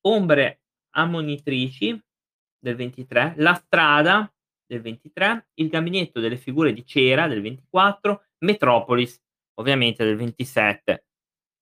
Ombre 0.02 0.62
ammonitrici 0.92 2.00
del 2.60 2.76
23, 2.76 3.34
La 3.38 3.54
strada 3.54 4.32
del 4.66 4.82
23, 4.82 5.50
Il 5.56 5.70
gabinetto 5.70 6.20
delle 6.20 6.38
figure 6.38 6.74
di 6.74 6.86
cera 6.86 7.28
del 7.28 7.42
24, 7.42 8.24
Metropolis 8.40 9.22
ovviamente 9.56 10.04
del 10.04 10.18
27 10.18 11.06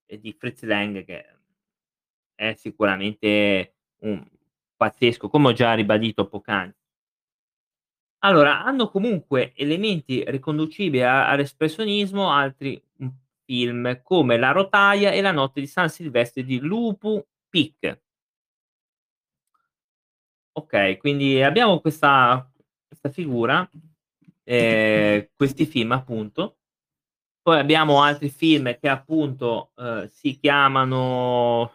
e 0.05 0.19
di 0.19 0.33
Fritz 0.33 0.63
Lang 0.63 1.03
che 1.05 1.25
è 2.35 2.53
sicuramente 2.53 3.75
un 4.01 4.23
pazzesco, 4.75 5.29
come 5.29 5.49
ho 5.49 5.53
già 5.53 5.73
ribadito 5.73 6.27
poc'anzi. 6.27 6.83
Allora, 8.19 8.63
hanno 8.63 8.89
comunque 8.89 9.53
elementi 9.55 10.23
riconducibili 10.25 11.03
all'espressionismo 11.03 12.31
altri, 12.31 12.81
film 13.45 14.01
come 14.03 14.37
La 14.37 14.51
rotaia 14.51 15.11
e 15.11 15.21
La 15.21 15.31
notte 15.31 15.61
di 15.61 15.67
San 15.67 15.89
Silvestri 15.89 16.43
di 16.45 16.59
Lupu 16.59 17.23
Pic. 17.49 17.99
Okay, 20.57 20.95
quindi 20.97 21.41
abbiamo 21.43 21.81
questa 21.81 22.49
questa 22.87 23.09
figura, 23.09 23.69
ehm, 24.45 25.27
questi 25.35 25.65
film 25.65 25.91
appunto. 25.91 26.59
Poi 27.41 27.59
abbiamo 27.59 28.01
altri 28.03 28.29
film 28.29 28.77
che 28.79 28.89
appunto, 28.89 29.71
uhm, 29.75 30.07
si 30.09 30.39
chiamano 30.39 31.71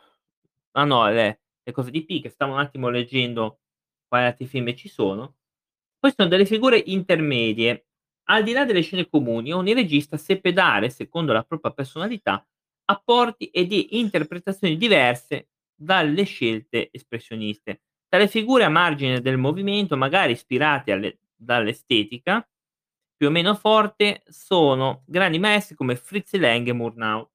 ah 0.73 0.85
no, 0.85 1.09
le 1.11 1.41
le 1.65 1.73
cose 1.73 1.91
di 1.93 2.05
Pic, 2.05 2.31
stavo 2.31 2.55
un 2.55 2.61
attimo 2.61 2.89
leggendo 2.91 3.61
quali 4.09 4.27
altri 4.27 4.47
film 4.47 4.75
ci 4.77 4.89
sono. 4.89 5.37
Poi 6.01 6.13
sono 6.17 6.29
delle 6.29 6.47
figure 6.47 6.79
intermedie. 6.87 7.85
Al 8.31 8.45
di 8.45 8.53
là 8.53 8.65
delle 8.65 8.83
scene 8.83 9.09
comuni, 9.09 9.53
ogni 9.53 9.75
regista 9.75 10.17
seppe 10.17 10.53
dare, 10.53 10.89
secondo 10.89 11.33
la 11.33 11.43
propria 11.43 11.73
personalità, 11.73 12.47
apporti 12.85 13.47
e 13.47 13.67
di 13.67 13.99
interpretazioni 13.99 14.77
diverse 14.77 15.49
dalle 15.75 16.23
scelte 16.23 16.91
espressioniste. 16.93 17.83
Tra 18.09 18.21
le 18.21 18.29
figure 18.29 18.65
a 18.65 18.69
margine 18.69 19.21
del 19.21 19.37
movimento, 19.37 19.97
magari 19.97 20.33
ispirate 20.33 20.93
alle 20.93 21.19
dall'estetica 21.35 22.47
più 23.17 23.29
o 23.29 23.31
meno 23.31 23.55
forte, 23.55 24.23
sono 24.29 25.03
grandi 25.07 25.39
maestri 25.39 25.75
come 25.75 25.97
Fritz 25.97 26.33
Lang 26.35 26.69
e 26.69 26.73
Murnau. 26.73 27.29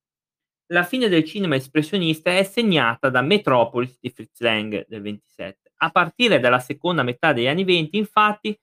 La 0.72 0.82
fine 0.82 1.08
del 1.08 1.24
cinema 1.24 1.56
espressionista 1.56 2.30
è 2.30 2.42
segnata 2.42 3.08
da 3.08 3.20
Metropolis 3.20 3.98
di 4.00 4.10
Fritz 4.10 4.40
Lang 4.40 4.86
del 4.88 5.02
27. 5.02 5.72
A 5.76 5.90
partire 5.90 6.40
dalla 6.40 6.58
seconda 6.58 7.02
metà 7.02 7.32
degli 7.32 7.46
anni 7.46 7.64
20, 7.64 7.96
infatti, 7.98 8.58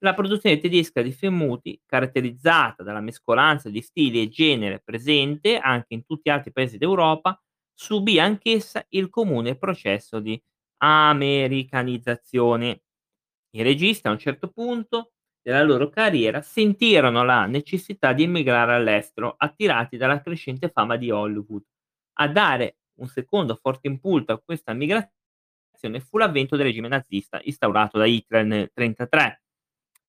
la 0.00 0.14
produzione 0.14 0.58
tedesca 0.58 1.02
di 1.02 1.12
film 1.12 1.36
muti, 1.36 1.80
caratterizzata 1.84 2.82
dalla 2.82 3.00
mescolanza 3.00 3.68
di 3.68 3.82
stili 3.82 4.22
e 4.22 4.28
genere 4.28 4.80
presente 4.80 5.58
anche 5.58 5.94
in 5.94 6.04
tutti 6.04 6.28
gli 6.28 6.32
altri 6.32 6.52
paesi 6.52 6.78
d'Europa, 6.78 7.40
subì 7.74 8.20
anch'essa 8.20 8.84
il 8.90 9.10
comune 9.10 9.56
processo 9.56 10.20
di 10.20 10.40
americanizzazione. 10.78 12.82
I 13.50 13.62
registi 13.62 14.06
a 14.06 14.10
un 14.10 14.18
certo 14.18 14.48
punto 14.48 15.12
della 15.42 15.62
loro 15.62 15.88
carriera 15.88 16.42
sentirono 16.42 17.24
la 17.24 17.46
necessità 17.46 18.12
di 18.12 18.24
emigrare 18.24 18.74
all'estero, 18.74 19.34
attirati 19.36 19.96
dalla 19.96 20.20
crescente 20.20 20.68
fama 20.68 20.96
di 20.96 21.10
Hollywood. 21.10 21.62
A 22.20 22.28
dare 22.28 22.78
un 22.98 23.08
secondo 23.08 23.56
forte 23.56 23.88
impulso 23.88 24.32
a 24.32 24.40
questa 24.40 24.72
migrazione 24.72 25.10
fu 26.00 26.18
l'avvento 26.18 26.56
del 26.56 26.66
regime 26.66 26.88
nazista 26.88 27.40
instaurato 27.42 27.98
da 27.98 28.06
Hitler 28.06 28.44
nel 28.44 28.70
33, 28.72 29.42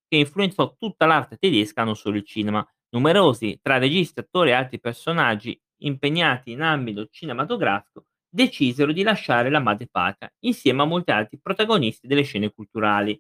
che 0.10 0.18
influenzò 0.18 0.76
tutta 0.78 1.06
l'arte 1.06 1.38
tedesca, 1.38 1.84
non 1.84 1.96
solo 1.96 2.18
il 2.18 2.26
cinema. 2.26 2.68
Numerosi 2.90 3.60
tra 3.62 3.78
registi, 3.78 4.20
attori 4.20 4.50
e 4.50 4.54
altri 4.54 4.80
personaggi 4.80 5.58
impegnati 5.82 6.52
in 6.52 6.62
ambito 6.62 7.08
cinematografico 7.08 8.06
decisero 8.30 8.92
di 8.92 9.04
lasciare 9.04 9.50
la 9.50 9.60
madrepatria, 9.60 10.32
insieme 10.40 10.82
a 10.82 10.86
molti 10.86 11.12
altri 11.12 11.40
protagonisti 11.40 12.08
delle 12.08 12.24
scene 12.24 12.52
culturali. 12.52 13.20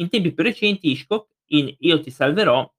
In 0.00 0.08
tempi 0.08 0.32
più 0.32 0.42
recenti 0.42 0.90
Hitchcock, 0.90 1.30
in 1.50 1.74
Io 1.80 2.00
ti 2.00 2.10
salverò, 2.10 2.70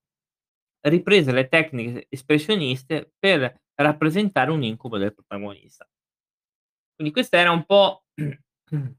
riprese 0.82 1.32
le 1.32 1.48
tecniche 1.48 2.06
espressioniste 2.10 3.14
per 3.18 3.62
rappresentare 3.76 4.52
un 4.52 4.64
incubo 4.64 4.98
del 4.98 5.14
protagonista. 5.14 5.88
Quindi 6.96 7.14
questo 7.14 7.36
era 7.36 7.52
un 7.52 7.66
po' 7.66 8.04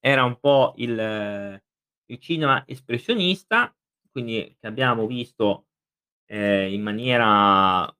era 0.00 0.24
un 0.24 0.38
po' 0.40 0.74
il 0.76 1.60
il 2.12 2.20
cinema 2.20 2.64
espressionista, 2.66 3.74
quindi 4.10 4.56
che 4.60 4.66
abbiamo 4.66 5.06
visto, 5.06 5.66
ehm, 6.26 6.72
in 6.72 6.82
maniera 6.82 7.94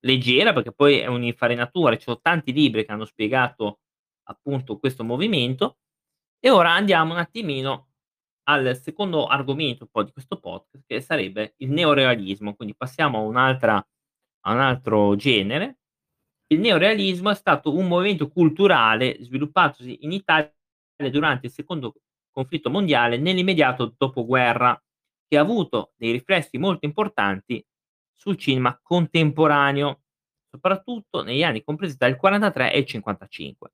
leggera, 0.00 0.52
perché 0.52 0.72
poi 0.72 0.98
è 0.98 1.06
un'infarinatura, 1.06 1.96
ci 1.96 2.04
sono 2.04 2.20
tanti 2.20 2.52
libri 2.52 2.84
che 2.84 2.92
hanno 2.92 3.04
spiegato 3.04 3.80
appunto 4.24 4.78
questo 4.78 5.04
movimento. 5.04 5.78
E 6.40 6.50
ora 6.50 6.72
andiamo 6.72 7.12
un 7.14 7.18
attimino 7.18 7.88
al 8.44 8.76
secondo 8.80 9.26
argomento 9.26 9.86
un 9.86 10.04
di 10.04 10.12
questo 10.12 10.40
podcast, 10.40 10.84
che 10.86 11.00
sarebbe 11.00 11.54
il 11.58 11.70
neorealismo, 11.70 12.54
quindi 12.54 12.74
passiamo 12.76 13.18
a 13.18 13.22
un'altra 13.22 13.84
a 14.46 14.52
un 14.54 14.60
altro 14.60 15.16
genere. 15.16 15.78
Il 16.48 16.60
neorealismo 16.60 17.30
è 17.30 17.34
stato 17.34 17.74
un 17.76 17.86
movimento 17.88 18.28
culturale 18.28 19.18
sviluppatosi 19.22 19.98
in 20.04 20.12
Italia 20.12 20.52
durante 21.10 21.46
il 21.46 21.52
secondo 21.52 21.94
conflitto 22.40 22.70
mondiale 22.70 23.18
nell'immediato 23.18 23.94
dopoguerra, 23.96 24.80
che 25.28 25.36
ha 25.36 25.42
avuto 25.42 25.92
dei 25.96 26.12
riflessi 26.12 26.58
molto 26.58 26.86
importanti 26.86 27.64
sul 28.14 28.36
cinema 28.36 28.78
contemporaneo, 28.82 30.02
soprattutto 30.50 31.22
negli 31.22 31.42
anni 31.42 31.62
compresi 31.62 31.96
tra 31.96 32.08
il 32.08 32.16
43 32.16 32.72
e 32.72 32.78
il 32.78 32.86
55. 32.86 33.72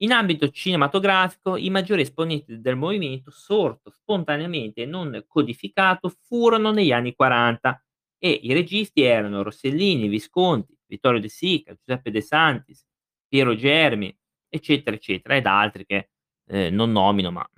In 0.00 0.12
ambito 0.12 0.50
cinematografico, 0.50 1.56
i 1.56 1.70
maggiori 1.70 2.02
esponenti 2.02 2.60
del 2.60 2.76
movimento, 2.76 3.30
sorto 3.30 3.90
spontaneamente 3.90 4.82
e 4.82 4.86
non 4.86 5.24
codificato, 5.26 6.12
furono 6.26 6.70
negli 6.70 6.92
anni 6.92 7.14
40 7.14 7.82
e 8.18 8.30
i 8.30 8.52
registi 8.52 9.02
erano 9.02 9.42
Rossellini, 9.42 10.08
Visconti, 10.08 10.76
Vittorio 10.86 11.20
De 11.20 11.28
Sica, 11.28 11.74
Giuseppe 11.74 12.10
De 12.10 12.20
Santis, 12.20 12.84
Piero 13.26 13.54
Germi, 13.54 14.14
eccetera, 14.48 14.96
eccetera, 14.96 15.36
ed 15.36 15.46
altri 15.46 15.86
che 15.86 16.10
eh, 16.46 16.70
non 16.70 16.92
nomino, 16.92 17.30
ma, 17.30 17.48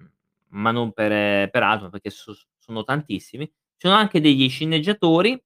ma 0.50 0.70
non 0.70 0.92
per, 0.92 1.50
per 1.50 1.62
altro, 1.62 1.90
perché 1.90 2.10
so, 2.10 2.34
sono 2.56 2.84
tantissimi. 2.84 3.46
Ci 3.46 3.86
sono 3.86 3.94
anche 3.94 4.20
degli 4.20 4.48
sceneggiatori 4.48 5.40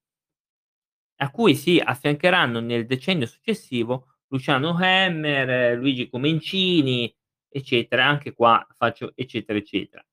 a 1.17 1.31
cui 1.31 1.55
si 1.55 1.79
affiancheranno 1.79 2.61
nel 2.61 2.87
decennio 2.87 3.27
successivo 3.27 4.17
Luciano 4.29 4.77
Hemmer, 4.81 5.77
Luigi 5.79 6.09
Comencini, 6.09 7.15
eccetera. 7.49 8.07
Anche 8.07 8.33
qua 8.33 8.67
faccio 8.77 9.13
eccetera, 9.15 9.59
eccetera. 9.59 10.05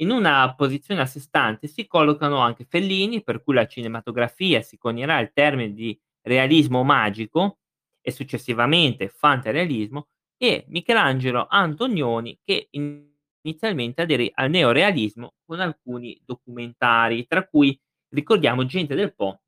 In 0.00 0.10
una 0.10 0.54
posizione 0.54 1.02
a 1.02 1.06
sé 1.06 1.20
stante 1.20 1.66
si 1.68 1.86
collocano 1.86 2.38
anche 2.38 2.64
Fellini, 2.64 3.22
per 3.22 3.42
cui 3.42 3.54
la 3.54 3.66
cinematografia 3.66 4.62
si 4.62 4.78
conierà 4.78 5.20
il 5.20 5.30
termine 5.32 5.72
di 5.72 5.98
realismo 6.22 6.82
magico 6.82 7.58
e 8.00 8.10
successivamente 8.10 9.08
fantarealismo, 9.08 10.08
e 10.42 10.64
Michelangelo 10.68 11.46
Antonioni 11.50 12.38
che 12.42 12.70
inizialmente 12.70 14.00
aderì 14.00 14.30
al 14.34 14.48
neorealismo 14.48 15.34
con 15.44 15.60
alcuni 15.60 16.18
documentari, 16.24 17.26
tra 17.26 17.46
cui 17.46 17.78
ricordiamo 18.14 18.64
Gente 18.64 18.94
del 18.94 19.14
Po 19.14 19.42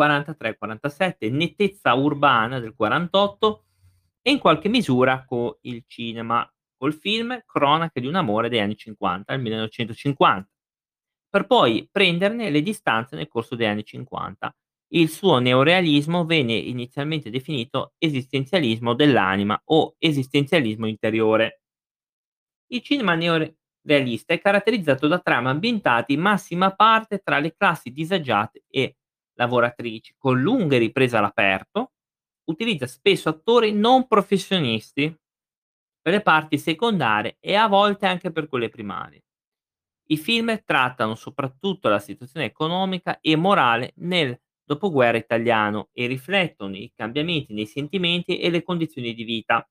43-47, 0.00 1.32
Nettezza 1.32 1.94
urbana 1.94 2.60
del 2.60 2.76
48 2.76 3.64
e 4.22 4.30
in 4.30 4.38
qualche 4.38 4.68
misura 4.68 5.24
con 5.24 5.52
il 5.62 5.82
cinema, 5.88 6.48
col 6.76 6.94
film 6.94 7.42
Cronache 7.44 8.00
di 8.00 8.06
un 8.06 8.14
amore 8.14 8.48
degli 8.48 8.60
anni 8.60 8.76
50 8.76 9.32
al 9.32 9.40
1950, 9.40 10.48
per 11.28 11.46
poi 11.48 11.88
prenderne 11.90 12.50
le 12.50 12.62
distanze 12.62 13.16
nel 13.16 13.26
corso 13.26 13.56
degli 13.56 13.66
anni 13.66 13.84
50 13.84 14.56
il 14.92 15.08
suo 15.10 15.38
neorealismo 15.38 16.24
venne 16.24 16.54
inizialmente 16.54 17.30
definito 17.30 17.92
esistenzialismo 17.98 18.94
dell'anima 18.94 19.60
o 19.66 19.94
esistenzialismo 19.98 20.86
interiore. 20.86 21.62
Il 22.70 22.82
cinema 22.82 23.14
neorealista 23.14 24.32
è 24.34 24.40
caratterizzato 24.40 25.06
da 25.06 25.18
trame 25.20 25.50
ambientate 25.50 26.12
in 26.12 26.20
massima 26.20 26.74
parte 26.74 27.18
tra 27.18 27.38
le 27.38 27.54
classi 27.54 27.90
disagiate 27.90 28.64
e 28.68 28.96
lavoratrici, 29.34 30.14
con 30.18 30.40
lunghe 30.40 30.78
riprese 30.78 31.16
all'aperto, 31.16 31.92
utilizza 32.44 32.86
spesso 32.86 33.28
attori 33.28 33.72
non 33.72 34.06
professionisti 34.06 35.14
per 36.00 36.12
le 36.12 36.22
parti 36.22 36.58
secondarie 36.58 37.36
e 37.40 37.54
a 37.54 37.68
volte 37.68 38.06
anche 38.06 38.32
per 38.32 38.48
quelle 38.48 38.68
primarie. 38.68 39.22
I 40.10 40.16
film 40.16 40.62
trattano 40.64 41.14
soprattutto 41.14 41.88
la 41.88 41.98
situazione 41.98 42.46
economica 42.46 43.20
e 43.20 43.36
morale 43.36 43.92
nel 43.96 44.38
dopoguerra 44.68 45.16
italiano 45.16 45.88
e 45.92 46.06
riflettono 46.06 46.76
i 46.76 46.92
cambiamenti 46.94 47.54
nei 47.54 47.64
sentimenti 47.64 48.38
e 48.38 48.50
le 48.50 48.62
condizioni 48.62 49.14
di 49.14 49.24
vita. 49.24 49.66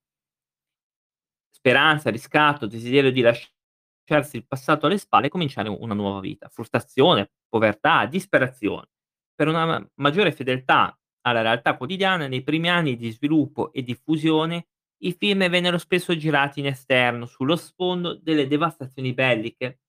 Speranza, 1.50 2.10
riscatto, 2.10 2.66
desiderio 2.66 3.12
di 3.12 3.20
lasciarsi 3.20 4.36
il 4.36 4.46
passato 4.46 4.86
alle 4.86 4.98
spalle 4.98 5.26
e 5.26 5.30
cominciare 5.30 5.68
una 5.68 5.94
nuova 5.94 6.18
vita, 6.18 6.48
frustrazione, 6.48 7.30
povertà, 7.48 8.06
disperazione. 8.06 8.88
Per 9.34 9.46
una 9.46 9.88
maggiore 9.94 10.32
fedeltà 10.32 10.98
alla 11.22 11.42
realtà 11.42 11.76
quotidiana, 11.76 12.26
nei 12.26 12.42
primi 12.42 12.68
anni 12.68 12.96
di 12.96 13.10
sviluppo 13.10 13.72
e 13.72 13.82
diffusione, 13.82 14.66
i 15.02 15.12
film 15.12 15.48
vennero 15.48 15.78
spesso 15.78 16.16
girati 16.16 16.58
in 16.58 16.66
esterno, 16.66 17.26
sullo 17.26 17.54
sfondo 17.54 18.14
delle 18.14 18.48
devastazioni 18.48 19.14
belliche. 19.14 19.80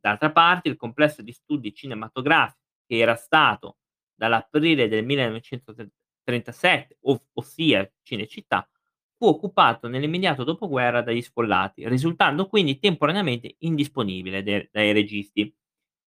D'altra 0.00 0.32
parte, 0.32 0.68
il 0.68 0.76
complesso 0.76 1.22
di 1.22 1.30
studi 1.30 1.72
cinematografici 1.72 2.58
che 2.86 2.98
era 2.98 3.14
stato 3.14 3.76
dall'aprile 4.20 4.86
del 4.86 5.04
1937, 5.06 6.98
ov 7.02 7.22
ossia 7.32 7.90
Cinecittà, 8.02 8.68
fu 9.16 9.26
occupato 9.26 9.88
nell'immediato 9.88 10.44
dopoguerra 10.44 11.00
dagli 11.00 11.22
sfollati, 11.22 11.88
risultando 11.88 12.46
quindi 12.46 12.78
temporaneamente 12.78 13.56
indisponibile 13.60 14.42
de 14.42 14.68
dai 14.70 14.92
registi. 14.92 15.54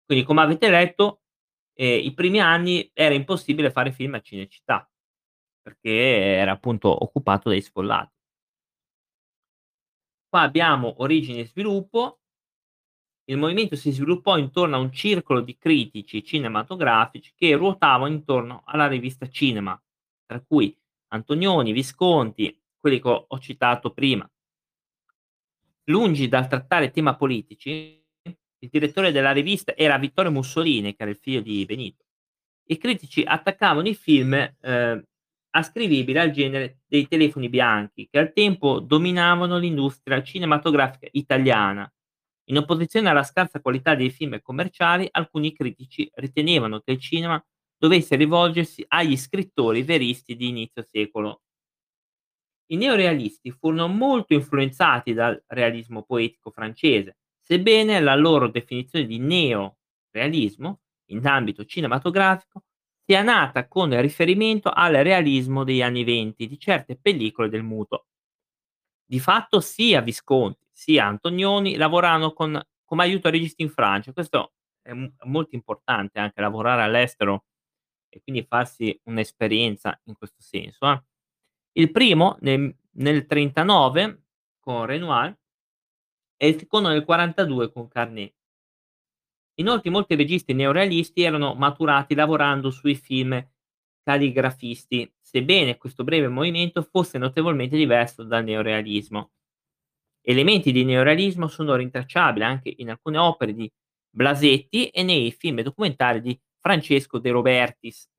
Quindi 0.05 0.23
come 0.25 0.41
avete 0.41 0.69
letto, 0.69 1.21
ehm, 1.73 2.05
i 2.05 2.13
primi 2.13 2.39
anni 2.39 2.89
era 2.93 3.15
impossibile 3.15 3.71
fare 3.71 3.91
film 3.91 4.13
a 4.13 4.21
Cinecittà, 4.21 4.87
perché 5.61 5.89
era 5.89 6.51
appunto 6.51 6.89
occupato 7.03 7.49
dai 7.49 7.61
sfollati. 7.61 8.11
Qua 10.29 10.41
abbiamo 10.41 10.95
origine 11.01 11.41
e 11.41 11.45
sviluppo 11.45 12.22
il 13.25 13.37
movimento 13.37 13.75
si 13.75 13.91
sviluppò 13.91 14.37
intorno 14.37 14.75
a 14.75 14.79
un 14.79 14.91
circolo 14.91 15.41
di 15.41 15.57
critici 15.57 16.23
cinematografici 16.23 17.31
che 17.35 17.55
ruotavano 17.55 18.11
intorno 18.11 18.63
alla 18.65 18.87
rivista 18.87 19.29
Cinema, 19.29 19.81
tra 20.25 20.41
cui 20.41 20.75
Antonioni, 21.09 21.71
Visconti, 21.71 22.59
quelli 22.77 22.99
che 22.99 23.07
ho 23.07 23.39
citato 23.39 23.91
prima. 23.91 24.29
Lungi 25.85 26.27
dal 26.27 26.47
trattare 26.47 26.91
tema 26.91 27.15
politici, 27.15 28.01
il 28.23 28.69
direttore 28.69 29.11
della 29.11 29.31
rivista 29.31 29.75
era 29.75 29.97
Vittorio 29.97 30.31
Mussolini, 30.31 30.95
che 30.95 31.03
era 31.03 31.11
il 31.11 31.17
figlio 31.17 31.41
di 31.41 31.63
Benito. 31.65 32.03
I 32.65 32.77
critici 32.77 33.23
attaccavano 33.23 33.87
i 33.87 33.95
film 33.95 34.33
eh, 34.33 35.03
ascrivibili 35.51 36.17
al 36.17 36.31
genere 36.31 36.79
dei 36.87 37.07
telefoni 37.07 37.49
bianchi, 37.49 38.07
che 38.09 38.19
al 38.19 38.33
tempo 38.33 38.79
dominavano 38.79 39.57
l'industria 39.57 40.23
cinematografica 40.23 41.07
italiana 41.11 41.89
in 42.45 42.57
opposizione 42.57 43.09
alla 43.09 43.23
scarsa 43.23 43.61
qualità 43.61 43.95
dei 43.95 44.09
film 44.09 44.41
commerciali, 44.41 45.07
alcuni 45.11 45.53
critici 45.53 46.09
ritenevano 46.15 46.81
che 46.81 46.91
il 46.91 46.99
cinema 46.99 47.43
dovesse 47.77 48.15
rivolgersi 48.15 48.83
agli 48.87 49.15
scrittori 49.17 49.83
veristi 49.83 50.35
di 50.35 50.49
inizio 50.49 50.83
secolo. 50.83 51.41
I 52.67 52.77
neorealisti 52.77 53.51
furono 53.51 53.87
molto 53.87 54.33
influenzati 54.33 55.13
dal 55.13 55.41
realismo 55.47 56.03
poetico 56.03 56.49
francese, 56.51 57.17
sebbene 57.41 57.99
la 57.99 58.15
loro 58.15 58.47
definizione 58.47 59.05
di 59.05 59.19
neorealismo 59.19 60.79
in 61.07 61.25
ambito 61.27 61.65
cinematografico 61.65 62.63
sia 63.05 63.21
nata 63.21 63.67
con 63.67 63.99
riferimento 63.99 64.69
al 64.69 64.93
realismo 64.93 65.65
degli 65.65 65.81
anni 65.81 66.05
venti 66.05 66.47
di 66.47 66.57
certe 66.57 66.97
pellicole 66.97 67.49
del 67.49 67.63
muto. 67.63 68.05
Di 69.05 69.19
fatto 69.19 69.59
sia 69.59 69.99
Visconti 69.99 70.62
sia 70.73 71.05
Antonioni 71.05 71.77
lavorarono 71.77 72.33
con 72.33 72.61
come 72.85 73.03
aiuto 73.03 73.29
registi 73.29 73.63
in 73.63 73.69
Francia. 73.71 74.13
Questo 74.13 74.53
è 74.81 74.93
m 74.93 75.09
molto 75.25 75.55
importante 75.55 76.19
anche 76.19 76.41
lavorare 76.41 76.83
all'estero 76.83 77.45
e 78.09 78.21
quindi 78.23 78.45
farsi 78.47 78.99
un'esperienza 79.05 79.99
in 80.05 80.15
questo 80.17 80.41
senso, 80.41 80.91
eh. 80.91 81.03
Il 81.73 81.91
primo 81.91 82.37
nel 82.41 82.75
nel 82.95 83.25
39 83.25 84.23
con 84.59 84.85
Renoir 84.85 85.35
e 86.41 86.47
il 86.49 86.59
secondo 86.59 86.89
nel 86.89 87.03
42 87.05 87.71
con 87.71 87.87
Carnet. 87.87 88.33
Inoltre 89.59 89.91
molti 89.91 90.15
registi 90.15 90.53
neorealisti 90.53 91.21
erano 91.21 91.53
maturati 91.53 92.15
lavorando 92.15 92.71
sui 92.71 92.95
film 92.95 93.39
calligrafisti, 94.01 95.11
sebbene 95.21 95.77
questo 95.77 96.03
breve 96.03 96.27
movimento 96.27 96.81
fosse 96.81 97.17
notevolmente 97.19 97.77
diverso 97.77 98.23
dal 98.23 98.43
neorealismo. 98.43 99.29
Elementi 100.25 100.71
di 100.71 100.85
neorealismo 100.85 101.47
sono 101.47 101.75
rintracciabili 101.75 102.45
anche 102.45 102.73
in 102.77 102.89
alcune 102.89 103.17
opere 103.17 103.53
di 103.53 103.69
Blasetti 104.09 104.87
e 104.87 105.03
nei 105.03 105.33
film 105.33 105.61
documentari 105.61 106.21
di 106.21 106.39
Francesco 106.59 107.19
De 107.19 107.29
Robertis. 107.29 108.09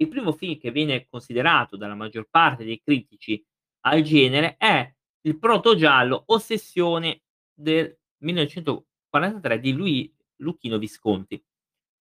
Il 0.00 0.08
primo 0.08 0.32
film 0.32 0.58
che 0.58 0.72
viene 0.72 1.06
considerato 1.08 1.76
dalla 1.76 1.94
maggior 1.94 2.26
parte 2.28 2.64
dei 2.64 2.80
critici 2.82 3.40
al 3.82 4.02
genere 4.02 4.56
è 4.56 4.92
il 5.22 5.38
protogiallo 5.38 6.24
Ossessione 6.26 7.22
del 7.54 7.96
1943 8.22 9.60
di 9.60 9.72
Lui 9.72 10.12
Luchino 10.38 10.78
Visconti. 10.78 11.40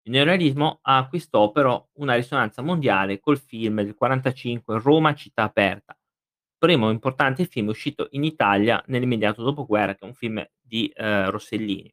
Il 0.02 0.12
neorealismo 0.12 0.78
acquistò 0.82 1.50
però 1.50 1.84
una 1.94 2.14
risonanza 2.14 2.62
mondiale 2.62 3.18
col 3.18 3.40
film 3.40 3.82
del 3.82 3.96
45 3.96 4.78
Roma 4.78 5.16
città 5.16 5.42
aperta, 5.42 5.98
primo 6.58 6.90
importante 6.90 7.46
film 7.46 7.68
uscito 7.68 8.08
in 8.12 8.24
Italia 8.24 8.82
nell'immediato 8.86 9.42
dopoguerra, 9.42 9.94
che 9.94 10.04
è 10.04 10.08
un 10.08 10.14
film 10.14 10.44
di 10.60 10.88
eh, 10.88 11.30
Rossellini. 11.30 11.92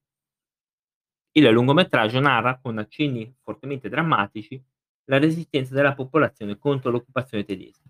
Il 1.36 1.50
lungometraggio 1.50 2.20
narra, 2.20 2.60
con 2.60 2.78
accenni 2.78 3.34
fortemente 3.42 3.90
drammatici, 3.90 4.64
la 5.06 5.18
resistenza 5.18 5.74
della 5.74 5.96
popolazione 5.96 6.58
contro 6.58 6.92
l'occupazione 6.92 7.44
tedesca. 7.44 7.90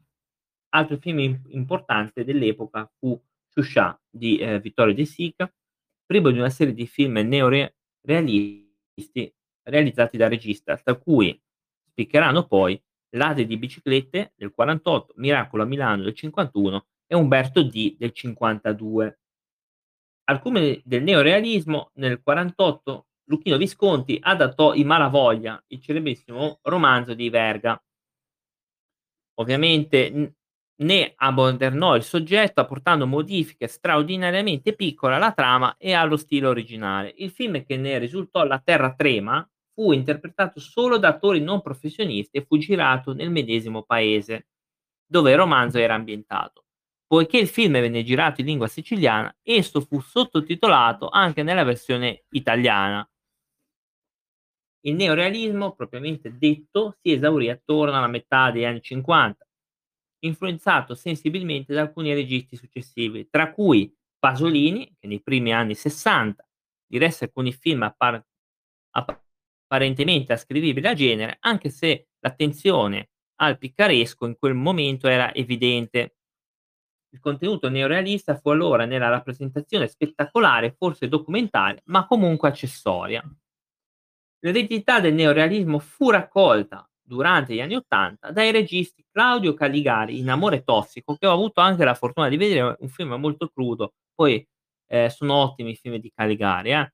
Altro 0.69 0.97
film 0.97 1.41
importante 1.49 2.23
dell'epoca 2.23 2.89
fu 2.97 3.21
Shusha 3.49 3.99
di 4.09 4.37
eh, 4.37 4.59
Vittorio 4.59 4.93
De 4.93 5.05
Sica, 5.05 5.53
primo 6.05 6.31
di 6.31 6.39
una 6.39 6.49
serie 6.49 6.73
di 6.73 6.87
film 6.87 7.17
neorealisti 7.17 9.33
realizzati 9.63 10.17
dal 10.17 10.29
regista, 10.29 10.77
tra 10.77 10.95
cui 10.95 11.39
spiccheranno 11.85 12.47
poi 12.47 12.81
Ladri 13.15 13.45
di 13.45 13.57
biciclette 13.57 14.33
del 14.35 14.51
48, 14.51 15.13
Miracolo 15.17 15.63
a 15.63 15.65
Milano 15.65 16.03
del 16.03 16.13
51 16.13 16.85
e 17.07 17.15
Umberto 17.15 17.63
D 17.63 17.95
del 17.97 18.11
52. 18.11 19.19
Al 20.25 20.41
culmine 20.41 20.81
del 20.83 21.03
neorealismo, 21.03 21.91
nel 21.95 22.21
48, 22.21 23.07
Luchino 23.25 23.57
Visconti 23.57 24.17
adattò 24.21 24.73
I 24.73 24.83
Malavoglia, 24.83 25.61
il 25.67 25.81
celebrissimo 25.81 26.59
romanzo 26.63 27.13
di 27.13 27.29
Verga. 27.29 27.81
Ovviamente 29.35 30.35
ne 30.75 31.13
ammodernò 31.15 31.95
il 31.95 32.03
soggetto 32.03 32.61
apportando 32.61 33.05
modifiche 33.05 33.67
straordinariamente 33.67 34.73
piccole 34.73 35.15
alla 35.15 35.33
trama 35.33 35.77
e 35.77 35.93
allo 35.93 36.17
stile 36.17 36.47
originale. 36.47 37.13
Il 37.17 37.31
film 37.31 37.63
che 37.63 37.77
ne 37.77 37.97
risultò 37.99 38.43
La 38.43 38.59
Terra 38.59 38.93
Trema 38.95 39.47
fu 39.73 39.91
interpretato 39.91 40.59
solo 40.59 40.97
da 40.97 41.09
attori 41.09 41.41
non 41.41 41.61
professionisti 41.61 42.37
e 42.37 42.45
fu 42.45 42.57
girato 42.57 43.13
nel 43.13 43.31
medesimo 43.31 43.83
paese 43.83 44.47
dove 45.05 45.31
il 45.31 45.37
romanzo 45.37 45.77
era 45.77 45.95
ambientato. 45.95 46.65
Poiché 47.05 47.37
il 47.37 47.47
film 47.47 47.73
venne 47.73 48.03
girato 48.03 48.41
in 48.41 48.47
lingua 48.47 48.67
siciliana, 48.67 49.35
esso 49.43 49.81
fu 49.81 49.99
sottotitolato 49.99 51.09
anche 51.09 51.43
nella 51.43 51.63
versione 51.63 52.23
italiana. 52.29 53.07
Il 54.85 54.95
neorealismo, 54.95 55.73
propriamente 55.73 56.35
detto, 56.37 56.97
si 57.01 57.11
esaurì 57.11 57.49
attorno 57.49 57.95
alla 57.95 58.07
metà 58.07 58.51
degli 58.51 58.65
anni 58.65 58.81
50, 58.81 59.47
influenzato 60.19 60.95
sensibilmente 60.95 61.73
da 61.73 61.81
alcuni 61.81 62.13
registi 62.13 62.55
successivi, 62.55 63.29
tra 63.29 63.53
cui 63.53 63.95
Pasolini, 64.17 64.95
che 64.99 65.07
nei 65.07 65.21
primi 65.21 65.53
anni 65.53 65.75
60 65.75 66.45
diresse 66.85 67.25
alcuni 67.25 67.53
film 67.53 67.83
appar- 67.83 68.25
apparentemente 69.73 70.33
ascrivibili 70.33 70.85
a 70.87 70.93
genere, 70.93 71.37
anche 71.39 71.69
se 71.69 72.09
l'attenzione 72.19 73.09
al 73.37 73.57
piccaresco 73.57 74.27
in 74.27 74.37
quel 74.37 74.53
momento 74.53 75.07
era 75.07 75.33
evidente. 75.33 76.17
Il 77.09 77.19
contenuto 77.19 77.69
neorealista 77.69 78.35
fu 78.35 78.49
allora 78.49 78.85
nella 78.85 79.09
rappresentazione 79.09 79.87
spettacolare, 79.87 80.75
forse 80.77 81.07
documentaria, 81.07 81.81
ma 81.85 82.05
comunque 82.05 82.49
accessoria. 82.49 83.23
L'eredità 84.39 84.99
del 84.99 85.13
neorealismo 85.15 85.79
fu 85.79 86.11
raccolta 86.11 86.87
durante 87.01 87.53
gli 87.53 87.61
anni 87.61 87.75
Ottanta 87.75 88.31
dai 88.31 88.51
registi 88.51 89.05
Claudio 89.11 89.53
Caligari 89.53 90.19
in 90.19 90.29
Amore 90.29 90.63
tossico, 90.63 91.15
che 91.15 91.25
ho 91.25 91.33
avuto 91.33 91.61
anche 91.61 91.83
la 91.83 91.95
fortuna 91.95 92.29
di 92.29 92.37
vedere, 92.37 92.75
un 92.79 92.89
film 92.89 93.13
molto 93.13 93.49
crudo, 93.49 93.93
poi 94.13 94.45
eh, 94.87 95.09
sono 95.09 95.35
ottimi 95.35 95.71
i 95.71 95.75
film 95.75 95.95
di 95.95 96.11
Caligari, 96.13 96.71
eh. 96.71 96.93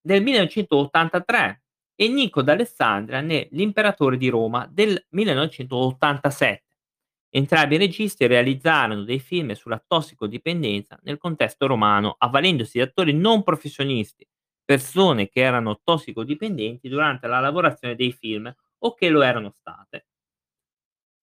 del 0.00 0.22
1983 0.22 1.62
e 2.00 2.06
Nico 2.06 2.42
d'Alessandria 2.42 3.20
ne 3.20 3.48
L'imperatore 3.50 4.16
di 4.16 4.28
Roma 4.28 4.68
del 4.70 5.04
1987. 5.10 6.64
Entrambi 7.30 7.74
i 7.74 7.78
registi 7.78 8.24
realizzarono 8.28 9.02
dei 9.02 9.18
film 9.18 9.52
sulla 9.54 9.82
tossicodipendenza 9.84 10.96
nel 11.02 11.18
contesto 11.18 11.66
romano, 11.66 12.14
avvalendosi 12.16 12.78
di 12.78 12.82
attori 12.82 13.12
non 13.12 13.42
professionisti, 13.42 14.24
persone 14.64 15.28
che 15.28 15.40
erano 15.40 15.80
tossicodipendenti 15.82 16.88
durante 16.88 17.26
la 17.26 17.40
lavorazione 17.40 17.96
dei 17.96 18.12
film 18.12 18.52
o 18.78 18.94
che 18.94 19.08
lo 19.08 19.22
erano 19.22 19.50
state. 19.50 20.06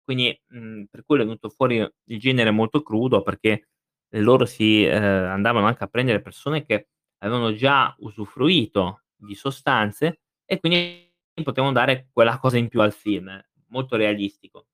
Quindi 0.04 0.38
mh, 0.48 0.84
per 0.92 1.04
quello 1.06 1.24
è 1.24 1.26
venuto 1.26 1.50
fuori 1.50 1.78
il 1.78 2.20
genere 2.20 2.52
molto 2.52 2.82
crudo 2.84 3.22
perché 3.24 3.70
loro 4.10 4.46
si 4.46 4.86
eh, 4.86 4.94
andavano 4.96 5.66
anche 5.68 5.84
a 5.86 5.88
prendere 5.88 6.22
persone 6.22 6.64
che 6.66 6.90
avevano 7.20 7.54
già 7.54 7.96
usufruito 8.00 9.04
di 9.16 9.36
sostanze 9.36 10.20
e 10.46 10.60
quindi 10.60 11.12
potevano 11.44 11.74
dare 11.74 12.10
quella 12.12 12.40
cosa 12.40 12.58
in 12.58 12.70
più 12.70 12.82
al 12.82 12.94
film, 12.94 13.44
molto 13.68 13.96
realistico. 13.96 14.68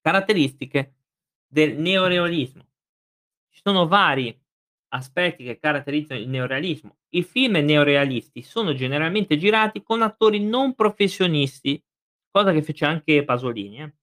Caratteristiche 0.00 0.96
del 1.46 1.76
neorealismo. 1.78 2.66
Ci 3.48 3.60
sono 3.62 3.86
vari 3.86 4.36
aspetti 4.88 5.44
che 5.44 5.58
caratterizzano 5.58 6.20
il 6.20 6.28
neorealismo. 6.28 6.98
I 7.10 7.22
film 7.22 7.56
neorealisti 7.56 8.42
sono 8.42 8.74
generalmente 8.74 9.36
girati 9.36 9.82
con 9.82 10.02
attori 10.02 10.40
non 10.40 10.74
professionisti, 10.74 11.82
cosa 12.30 12.52
che 12.52 12.62
fece 12.62 12.84
anche 12.84 13.24
Pasolini. 13.24 13.82
Eh. 13.82 13.94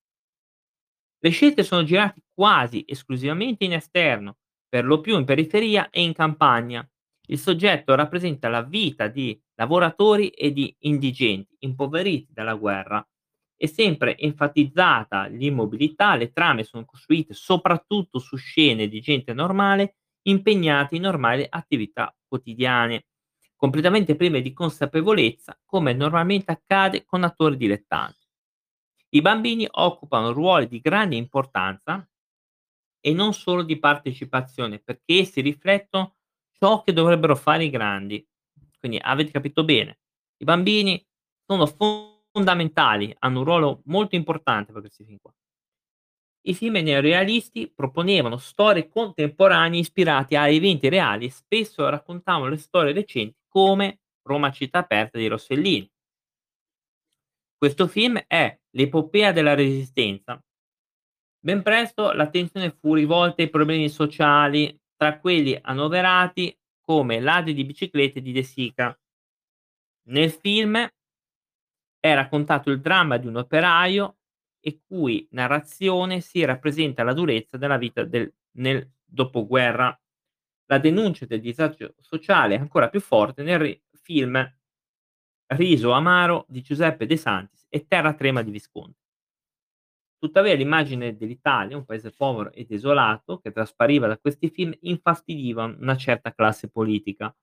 Le 1.19 1.29
scelte 1.29 1.63
sono 1.63 1.83
girate 1.83 2.23
quasi 2.33 2.83
esclusivamente 2.87 3.65
in 3.65 3.73
esterno, 3.73 4.37
per 4.67 4.85
lo 4.85 5.01
più 5.01 5.17
in 5.17 5.25
periferia 5.25 5.89
e 5.89 6.01
in 6.01 6.13
campagna. 6.13 6.87
Il 7.27 7.37
soggetto 7.37 7.93
rappresenta 7.93 8.49
la 8.49 8.63
vita 8.63 9.07
di 9.07 9.39
lavoratori 9.61 10.29
e 10.29 10.51
di 10.51 10.75
indigenti 10.79 11.55
impoveriti 11.59 12.31
dalla 12.33 12.55
guerra. 12.55 13.07
È 13.55 13.67
sempre 13.67 14.17
enfatizzata 14.17 15.27
l'immobilità, 15.27 16.15
le 16.15 16.31
trame 16.31 16.63
sono 16.63 16.83
costruite 16.83 17.35
soprattutto 17.35 18.17
su 18.17 18.35
scene 18.37 18.87
di 18.87 18.99
gente 19.01 19.33
normale 19.33 19.97
impegnati 20.23 20.95
in 20.95 21.03
normali 21.03 21.45
attività 21.47 22.15
quotidiane, 22.27 23.05
completamente 23.55 24.15
prive 24.15 24.41
di 24.41 24.51
consapevolezza, 24.51 25.59
come 25.63 25.93
normalmente 25.93 26.51
accade 26.51 27.05
con 27.05 27.23
attori 27.23 27.55
dilettanti. 27.55 28.25
I 29.09 29.21
bambini 29.21 29.67
occupano 29.69 30.31
ruoli 30.31 30.67
di 30.67 30.79
grande 30.79 31.17
importanza 31.17 32.07
e 32.99 33.13
non 33.13 33.33
solo 33.33 33.61
di 33.61 33.77
partecipazione, 33.77 34.79
perché 34.79 35.19
essi 35.19 35.41
riflettono 35.41 36.15
ciò 36.51 36.81
che 36.81 36.93
dovrebbero 36.93 37.35
fare 37.35 37.65
i 37.65 37.69
grandi. 37.69 38.25
Quindi 38.81 38.99
avete 38.99 39.29
capito 39.29 39.63
bene, 39.63 39.99
i 40.37 40.43
bambini 40.43 41.01
sono 41.45 41.67
fondamentali, 42.31 43.15
hanno 43.19 43.39
un 43.39 43.45
ruolo 43.45 43.81
molto 43.85 44.15
importante 44.15 44.71
per 44.71 44.81
questi 44.81 45.05
film 45.05 45.19
qua. 45.21 45.31
I 46.47 46.55
film 46.55 46.77
neorealisti 46.77 47.71
proponevano 47.71 48.37
storie 48.37 48.89
contemporanee 48.89 49.79
ispirate 49.79 50.35
a 50.35 50.49
eventi 50.49 50.89
reali 50.89 51.27
e 51.27 51.29
spesso 51.29 51.87
raccontavano 51.87 52.49
le 52.49 52.57
storie 52.57 52.91
recenti 52.91 53.37
come 53.47 53.99
Roma 54.23 54.51
città 54.51 54.79
aperta 54.79 55.19
di 55.19 55.27
Rossellini. 55.27 55.87
Questo 57.55 57.87
film 57.87 58.19
è 58.25 58.59
l'epopea 58.71 59.31
della 59.31 59.53
resistenza. 59.53 60.43
Ben 61.39 61.61
presto 61.61 62.11
l'attenzione 62.11 62.71
fu 62.71 62.95
rivolta 62.95 63.43
ai 63.43 63.49
problemi 63.51 63.87
sociali, 63.89 64.75
tra 64.95 65.19
quelli 65.19 65.57
annoverati 65.61 66.55
come 66.91 67.21
ladri 67.21 67.53
di 67.53 67.63
biciclette 67.63 68.21
di 68.21 68.33
De 68.33 68.43
Sica. 68.43 68.99
Nel 70.09 70.29
film 70.29 70.75
è 71.97 72.13
raccontato 72.13 72.69
il 72.69 72.81
dramma 72.81 73.15
di 73.15 73.27
un 73.27 73.37
operaio 73.37 74.17
e 74.59 74.81
cui 74.85 75.25
narrazione 75.31 76.19
si 76.19 76.43
rappresenta 76.43 77.03
la 77.03 77.13
durezza 77.13 77.55
della 77.55 77.77
vita 77.77 78.03
del, 78.03 78.29
nel 78.57 78.91
dopoguerra. 79.05 79.97
La 80.65 80.79
denuncia 80.79 81.25
del 81.25 81.39
disagio 81.39 81.95
sociale 81.97 82.55
è 82.55 82.59
ancora 82.59 82.89
più 82.89 82.99
forte 82.99 83.41
nel 83.41 83.81
film 84.01 84.53
Riso 85.45 85.91
Amaro 85.91 86.45
di 86.49 86.61
Giuseppe 86.61 87.05
De 87.05 87.15
Santis 87.15 87.67
e 87.69 87.87
Terra 87.87 88.13
Trema 88.15 88.41
di 88.41 88.51
Visconti. 88.51 89.00
Tuttavia 90.21 90.53
l'immagine 90.53 91.17
dell'Italia, 91.17 91.75
un 91.75 91.83
paese 91.83 92.11
povero 92.11 92.51
e 92.51 92.63
desolato, 92.65 93.39
che 93.39 93.51
traspariva 93.51 94.05
da 94.05 94.19
questi 94.19 94.51
film, 94.51 94.71
infastidiva 94.81 95.63
una 95.63 95.97
certa 95.97 96.31
classe 96.31 96.69
politica. 96.69 97.35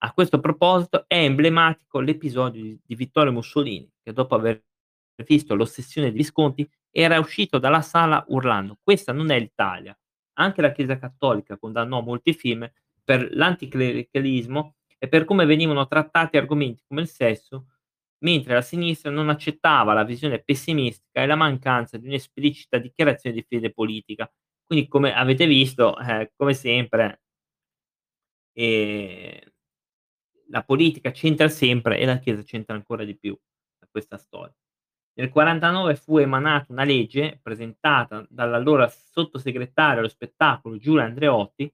A 0.00 0.12
questo 0.12 0.38
proposito 0.38 1.06
è 1.06 1.16
emblematico 1.16 2.00
l'episodio 2.00 2.60
di, 2.60 2.78
di 2.84 2.94
Vittorio 2.96 3.32
Mussolini, 3.32 3.90
che 4.02 4.12
dopo 4.12 4.34
aver 4.34 4.62
visto 5.24 5.54
l'ossessione 5.54 6.10
di 6.10 6.18
Visconti, 6.18 6.70
era 6.90 7.18
uscito 7.18 7.56
dalla 7.56 7.80
sala 7.80 8.22
urlando: 8.28 8.76
Questa 8.82 9.14
non 9.14 9.30
è 9.30 9.38
l'Italia. 9.38 9.98
Anche 10.34 10.60
la 10.60 10.72
Chiesa 10.72 10.98
Cattolica 10.98 11.56
condannò 11.56 12.02
molti 12.02 12.34
film 12.34 12.70
per 13.02 13.26
l'anticlericalismo 13.34 14.74
e 14.98 15.08
per 15.08 15.24
come 15.24 15.46
venivano 15.46 15.86
trattati 15.86 16.36
argomenti 16.36 16.84
come 16.86 17.00
il 17.00 17.08
sesso 17.08 17.68
mentre 18.20 18.54
la 18.54 18.62
sinistra 18.62 19.10
non 19.10 19.28
accettava 19.28 19.92
la 19.92 20.04
visione 20.04 20.42
pessimistica 20.42 21.22
e 21.22 21.26
la 21.26 21.36
mancanza 21.36 21.98
di 21.98 22.06
un'esplicita 22.08 22.78
dichiarazione 22.78 23.36
di 23.36 23.44
fede 23.48 23.72
politica. 23.72 24.30
Quindi 24.64 24.88
come 24.88 25.14
avete 25.14 25.46
visto, 25.46 25.98
eh, 25.98 26.32
come 26.36 26.54
sempre 26.54 27.20
ehm, 28.58 29.38
la 30.50 30.62
politica 30.64 31.10
c'entra 31.10 31.48
sempre 31.48 31.98
e 31.98 32.06
la 32.06 32.18
Chiesa 32.18 32.42
c'entra 32.42 32.74
ancora 32.74 33.04
di 33.04 33.16
più 33.16 33.36
da 33.78 33.86
questa 33.90 34.16
storia. 34.18 34.54
Nel 35.14 35.30
'49 35.30 35.96
fu 35.96 36.18
emanata 36.18 36.72
una 36.72 36.84
legge, 36.84 37.38
presentata 37.42 38.26
dall'allora 38.30 38.88
sottosegretario 38.88 39.98
allo 40.00 40.08
spettacolo 40.08 40.78
Giulio 40.78 41.02
Andreotti, 41.02 41.70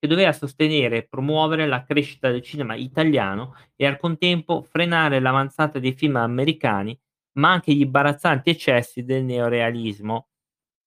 che 0.00 0.08
doveva 0.08 0.32
sostenere 0.32 0.96
e 0.96 1.06
promuovere 1.06 1.66
la 1.66 1.84
crescita 1.84 2.30
del 2.30 2.40
cinema 2.40 2.74
italiano 2.74 3.54
e 3.76 3.84
al 3.86 3.98
contempo 3.98 4.62
frenare 4.62 5.20
l'avanzata 5.20 5.78
dei 5.78 5.92
film 5.92 6.16
americani, 6.16 6.98
ma 7.32 7.52
anche 7.52 7.74
gli 7.74 7.82
imbarazzanti 7.82 8.48
eccessi 8.48 9.04
del 9.04 9.24
neorealismo. 9.24 10.28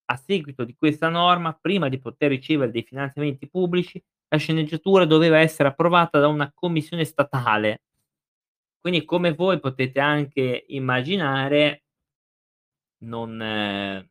A 0.05 0.15
seguito 0.15 0.63
di 0.63 0.75
questa 0.75 1.09
norma, 1.09 1.53
prima 1.53 1.89
di 1.89 1.99
poter 1.99 2.29
ricevere 2.29 2.71
dei 2.71 2.81
finanziamenti 2.81 3.47
pubblici, 3.47 4.03
la 4.29 4.37
sceneggiatura 4.37 5.05
doveva 5.05 5.37
essere 5.37 5.69
approvata 5.69 6.19
da 6.19 6.27
una 6.27 6.51
commissione 6.51 7.05
statale. 7.05 7.83
Quindi 8.79 9.05
come 9.05 9.33
voi 9.33 9.59
potete 9.59 9.99
anche 9.99 10.65
immaginare 10.69 11.83
non 13.03 14.09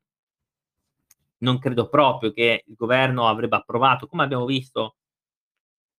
non 1.43 1.59
credo 1.59 1.89
proprio 1.89 2.33
che 2.33 2.65
il 2.67 2.75
governo 2.77 3.29
avrebbe 3.29 3.57
approvato, 3.57 4.07
come 4.07 4.23
abbiamo 4.25 4.45
visto 4.47 4.95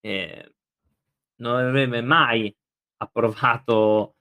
ehm, 0.04 0.44
non 1.38 1.56
avrebbe 1.58 2.02
mai 2.02 2.54
approvato 2.98 4.16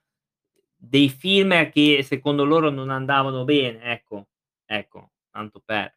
dei 0.76 1.08
film 1.10 1.70
che 1.70 2.02
secondo 2.04 2.44
loro 2.44 2.70
non 2.70 2.90
andavano 2.90 3.44
bene, 3.44 3.82
ecco, 3.92 4.28
ecco, 4.66 5.12
tanto 5.30 5.60
per. 5.64 5.94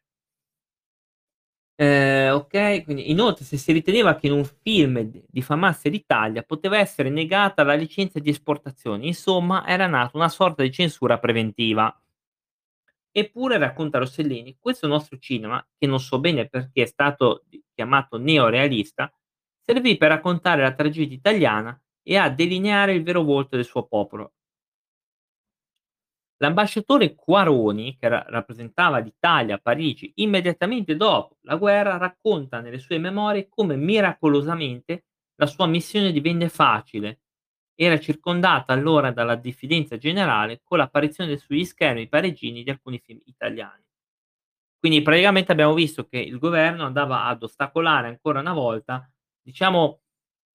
Ehm, 1.78 2.32
okay, 2.34 2.82
quindi 2.84 3.10
inoltre 3.10 3.44
se 3.44 3.58
si 3.58 3.70
riteneva 3.72 4.14
che 4.16 4.28
in 4.28 4.32
un 4.32 4.44
film 4.62 5.10
diffamasse 5.28 5.90
l'Italia, 5.90 6.42
poteva 6.42 6.78
essere 6.78 7.10
negata 7.10 7.62
la 7.64 7.74
licenza 7.74 8.18
di 8.18 8.30
esportazione, 8.30 9.04
insomma 9.06 9.66
era 9.66 9.86
nata 9.86 10.16
una 10.16 10.30
sorta 10.30 10.62
di 10.62 10.72
censura 10.72 11.18
preventiva. 11.18 11.94
Eppure, 13.18 13.56
racconta 13.56 13.96
Rossellini, 13.96 14.58
questo 14.60 14.86
nostro 14.86 15.16
cinema, 15.16 15.66
che 15.78 15.86
non 15.86 15.98
so 16.00 16.20
bene 16.20 16.50
perché 16.50 16.82
è 16.82 16.86
stato 16.86 17.44
chiamato 17.72 18.18
neorealista, 18.18 19.10
servì 19.62 19.96
per 19.96 20.10
raccontare 20.10 20.60
la 20.60 20.74
tragedia 20.74 21.16
italiana 21.16 21.80
e 22.02 22.16
a 22.18 22.28
delineare 22.28 22.92
il 22.92 23.02
vero 23.02 23.22
volto 23.22 23.56
del 23.56 23.64
suo 23.64 23.86
popolo. 23.86 24.34
L'ambasciatore 26.38 27.14
Quaroni, 27.14 27.96
che 27.96 28.08
ra 28.08 28.22
rappresentava 28.28 28.98
l'Italia 28.98 29.54
a 29.54 29.58
Parigi 29.58 30.12
immediatamente 30.16 30.94
dopo 30.94 31.38
la 31.44 31.56
guerra, 31.56 31.96
racconta 31.96 32.60
nelle 32.60 32.78
sue 32.78 32.98
memorie 32.98 33.48
come 33.48 33.76
miracolosamente 33.76 35.06
la 35.36 35.46
sua 35.46 35.66
missione 35.66 36.12
divenne 36.12 36.50
facile. 36.50 37.20
Era 37.78 38.00
circondata 38.00 38.72
allora 38.72 39.10
dalla 39.10 39.34
diffidenza 39.36 39.98
generale 39.98 40.62
con 40.64 40.78
l'apparizione 40.78 41.36
sugli 41.36 41.62
schermi 41.66 42.08
parigini 42.08 42.62
di 42.62 42.70
alcuni 42.70 42.98
film 42.98 43.20
italiani. 43.26 43.84
Quindi 44.82 45.02
praticamente 45.02 45.52
abbiamo 45.52 45.74
visto 45.74 46.06
che 46.06 46.18
il 46.18 46.38
governo 46.38 46.84
andava 46.84 47.24
ad 47.24 47.42
ostacolare 47.42 48.08
ancora 48.08 48.40
una 48.40 48.52
volta, 48.52 49.10
diciamo, 49.42 50.00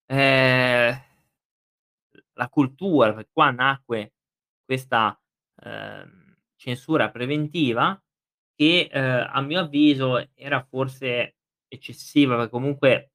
ehm, 0.08 0.96
la 2.34 2.50
cultura, 2.50 3.14
perché 3.14 3.30
qua 3.34 3.52
nacque 3.52 4.14
questa, 4.66 5.20
ehm, 5.64 6.38
censura 6.56 7.12
preventiva 7.12 8.02
che, 8.56 8.90
ehm, 8.92 9.30
a 9.32 9.42
mio 9.42 9.62
avviso 9.62 10.30
era 10.36 10.64
forse 10.70 11.38
eccessiva, 11.68 12.36
perché 12.36 12.52
comunque 12.52 13.10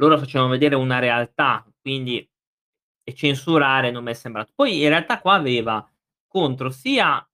loro 0.00 0.16
facevano 0.18 0.50
vedere 0.50 0.76
una 0.76 0.98
realtà, 1.00 1.64
quindi 1.80 2.24
e 3.08 3.14
censurare 3.14 3.90
non 3.90 4.04
m'è 4.04 4.12
sembrato. 4.14 4.52
Poi 4.54 4.82
in 4.82 4.88
realtà 4.90 5.20
qua 5.20 5.34
aveva 5.34 5.86
contro 6.26 6.70
sia 6.70 7.26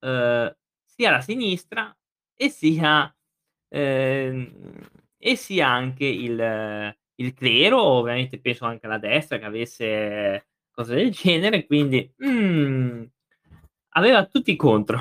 uhm, 0.00 0.56
sia 0.84 1.10
la 1.10 1.20
sinistra 1.22 1.96
e 2.36 2.50
sia 2.50 3.14
ehm, 3.68 4.88
e 5.18 5.36
sia 5.36 5.68
anche 5.68 6.04
il 6.06 6.94
il 7.16 7.34
clero, 7.34 7.80
ovviamente 7.82 8.40
penso 8.40 8.64
anche 8.66 8.86
alla 8.86 8.98
destra 8.98 9.38
che 9.38 9.44
avesse 9.44 10.46
cose 10.72 10.94
del 10.96 11.10
genere, 11.12 11.66
quindi, 11.66 12.12
mhmm, 12.18 13.06
aveva 13.90 14.26
tutti 14.26 14.56
contro. 14.56 15.00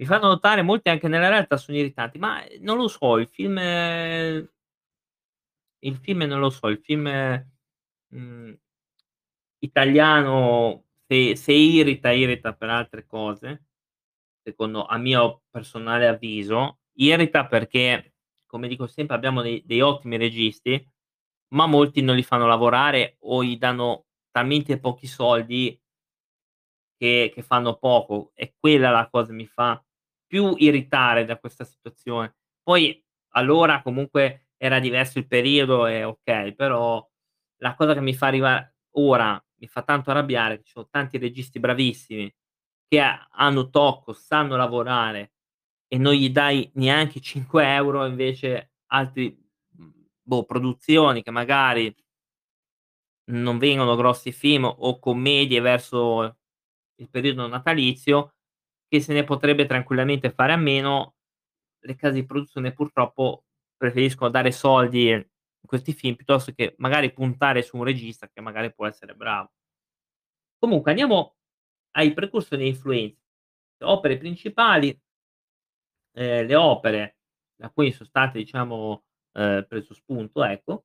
Mi 0.00 0.06
fanno 0.06 0.28
notare 0.28 0.62
molti 0.62 0.90
anche 0.90 1.08
nella 1.08 1.28
realtà 1.28 1.56
sono 1.56 1.76
irritanti, 1.76 2.18
ma, 2.18 2.44
ehm, 2.46 2.62
non 2.62 2.76
lo 2.76 2.86
so, 2.86 3.18
il 3.18 3.26
film 3.28 3.58
il 5.82 5.96
film 5.96 6.22
non 6.22 6.40
lo 6.40 6.50
so, 6.50 6.68
il 6.68 6.78
film, 6.82 7.06
mhmm, 8.12 8.54
italiano 9.60 10.84
se 11.08 11.36
se 11.36 11.52
irrita, 11.52 12.10
irrita 12.12 12.52
per 12.54 12.68
altre 12.70 13.06
cose, 13.06 13.64
secondo 14.42 14.84
a 14.86 14.98
mio 14.98 15.42
personale 15.50 16.06
avviso. 16.08 16.80
Irrita 16.98 17.46
perché, 17.46 18.14
come 18.46 18.68
dico 18.68 18.86
sempre, 18.86 19.16
abbiamo 19.16 19.42
dei 19.42 19.62
dei 19.66 19.80
ottimi 19.80 20.16
registi, 20.18 20.84
ma 21.54 21.66
molti 21.66 22.02
non 22.02 22.16
li 22.16 22.22
fanno 22.24 22.46
lavorare 22.46 23.16
o 23.20 23.44
gli 23.44 23.56
danno 23.58 24.06
talmente 24.32 24.78
pochi 24.80 25.06
soldi 25.06 25.78
che 27.00 27.30
che 27.34 27.42
fanno 27.42 27.76
poco. 27.78 28.32
È 28.34 28.52
quella 28.58 28.90
la 28.90 29.08
cosa 29.10 29.32
mi 29.32 29.46
fa 29.46 29.82
più 30.26 30.54
irritare 30.58 31.24
da 31.24 31.38
questa 31.38 31.64
situazione. 31.64 32.34
Poi 32.62 33.02
allora 33.34 33.82
comunque 33.82 34.48
era 34.56 34.80
diverso 34.80 35.18
il 35.18 35.26
periodo 35.28 35.86
e 35.86 36.02
okay, 36.04 36.54
però 36.54 37.06
la 37.58 37.74
cosa 37.74 37.94
che 37.94 38.00
mi 38.00 38.14
fa 38.14 38.26
arriva 38.28 38.72
ora, 38.96 39.42
mi 39.60 39.66
fa 39.68 39.82
tanto 39.82 40.10
arrabbiare, 40.10 40.62
ci 40.62 40.70
sono 40.72 40.88
tanti 40.90 41.18
registi 41.18 41.60
bravissimi 41.60 42.32
che 42.88 43.00
ha 43.00 43.28
hanno 43.32 43.70
tocco, 43.70 44.12
sanno 44.14 44.56
lavorare 44.56 45.32
e 45.88 45.98
non 45.98 46.14
gli 46.14 46.30
dai 46.30 46.70
neanche 46.74 47.20
5 47.20 47.64
€ 48.04 48.08
invece 48.08 48.72
altri, 48.88 49.36
mhmm, 49.76 49.92
boh, 50.22 50.44
produzioni 50.44 51.22
che 51.22 51.30
magari 51.30 51.94
non 53.30 53.58
vengono 53.58 53.94
grossi 53.94 54.32
film 54.32 54.64
o 54.64 54.98
commedie 54.98 55.60
verso 55.60 56.38
il 56.96 57.10
periodo 57.10 57.46
natalizio, 57.46 58.34
che 58.88 59.00
se 59.00 59.12
ne 59.12 59.24
potrebbe 59.24 59.66
tranquillamente 59.66 60.30
fare 60.30 60.52
a 60.52 60.56
meno, 60.56 61.14
le 61.80 61.94
case 61.96 62.14
di 62.14 62.26
produzione 62.26 62.72
purtroppo 62.72 63.44
preferiscono 63.76 64.30
dare 64.30 64.50
soldi 64.52 65.10
in 65.60 65.66
questi 65.68 65.92
film, 65.92 66.14
piuttosto 66.16 66.52
che 66.52 66.74
magari 66.78 67.12
puntare 67.12 67.62
su 67.62 67.76
un 67.76 67.84
regista 67.84 68.28
che 68.32 68.40
magari 68.40 68.72
può 68.72 68.86
essere 68.86 69.14
bravo. 69.14 69.50
Comunque 70.62 70.90
andiamo 70.90 71.36
ai 71.92 72.12
precursori 72.12 72.64
e 72.64 72.66
influenze. 72.68 73.18
Opere 73.84 74.18
principali 74.18 74.98
ehm, 76.14 76.46
le 76.46 76.54
opere 76.56 77.16
da 77.56 77.70
cui 77.70 77.92
son 77.92 78.06
state 78.06 78.38
diciamo, 78.38 79.04
ehm, 79.32 79.64
preso 79.68 79.94
spunto, 79.94 80.44
ecco, 80.44 80.84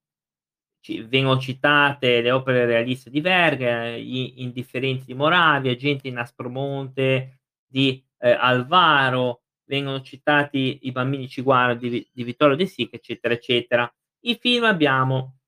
ci 0.82 1.02
vengono 1.04 1.40
citate 1.40 2.22
le 2.22 2.32
opere 2.32 2.66
realiste 2.66 3.10
di 3.10 3.22
Verga, 3.22 3.98
gli 3.98 4.34
Indifferenti 4.38 5.06
di 5.08 5.14
Moravia, 5.16 5.76
Gente 5.76 6.08
in 6.08 6.18
Aspromonte 6.18 7.42
di, 7.68 8.04
ehm, 8.20 8.38
Alvaro, 8.40 9.44
vengono 9.66 10.02
citati 10.02 10.80
I 10.84 10.92
bambini 10.94 11.28
ci 11.30 11.42
guardano 11.42 11.80
di 11.80 12.08
di 12.12 12.24
Vittorio 12.24 12.56
De 12.56 12.66
Sica, 12.68 12.96
eccetera, 12.98 13.34
eccetera. 13.36 13.94
I 14.26 14.38
film 14.40 14.64
abbiamo 14.64 15.40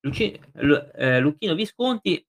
Luci 0.00 0.38
Lu 0.54 0.74
ehm, 0.94 1.20
Luchino 1.20 1.54
Visconti 1.54 2.26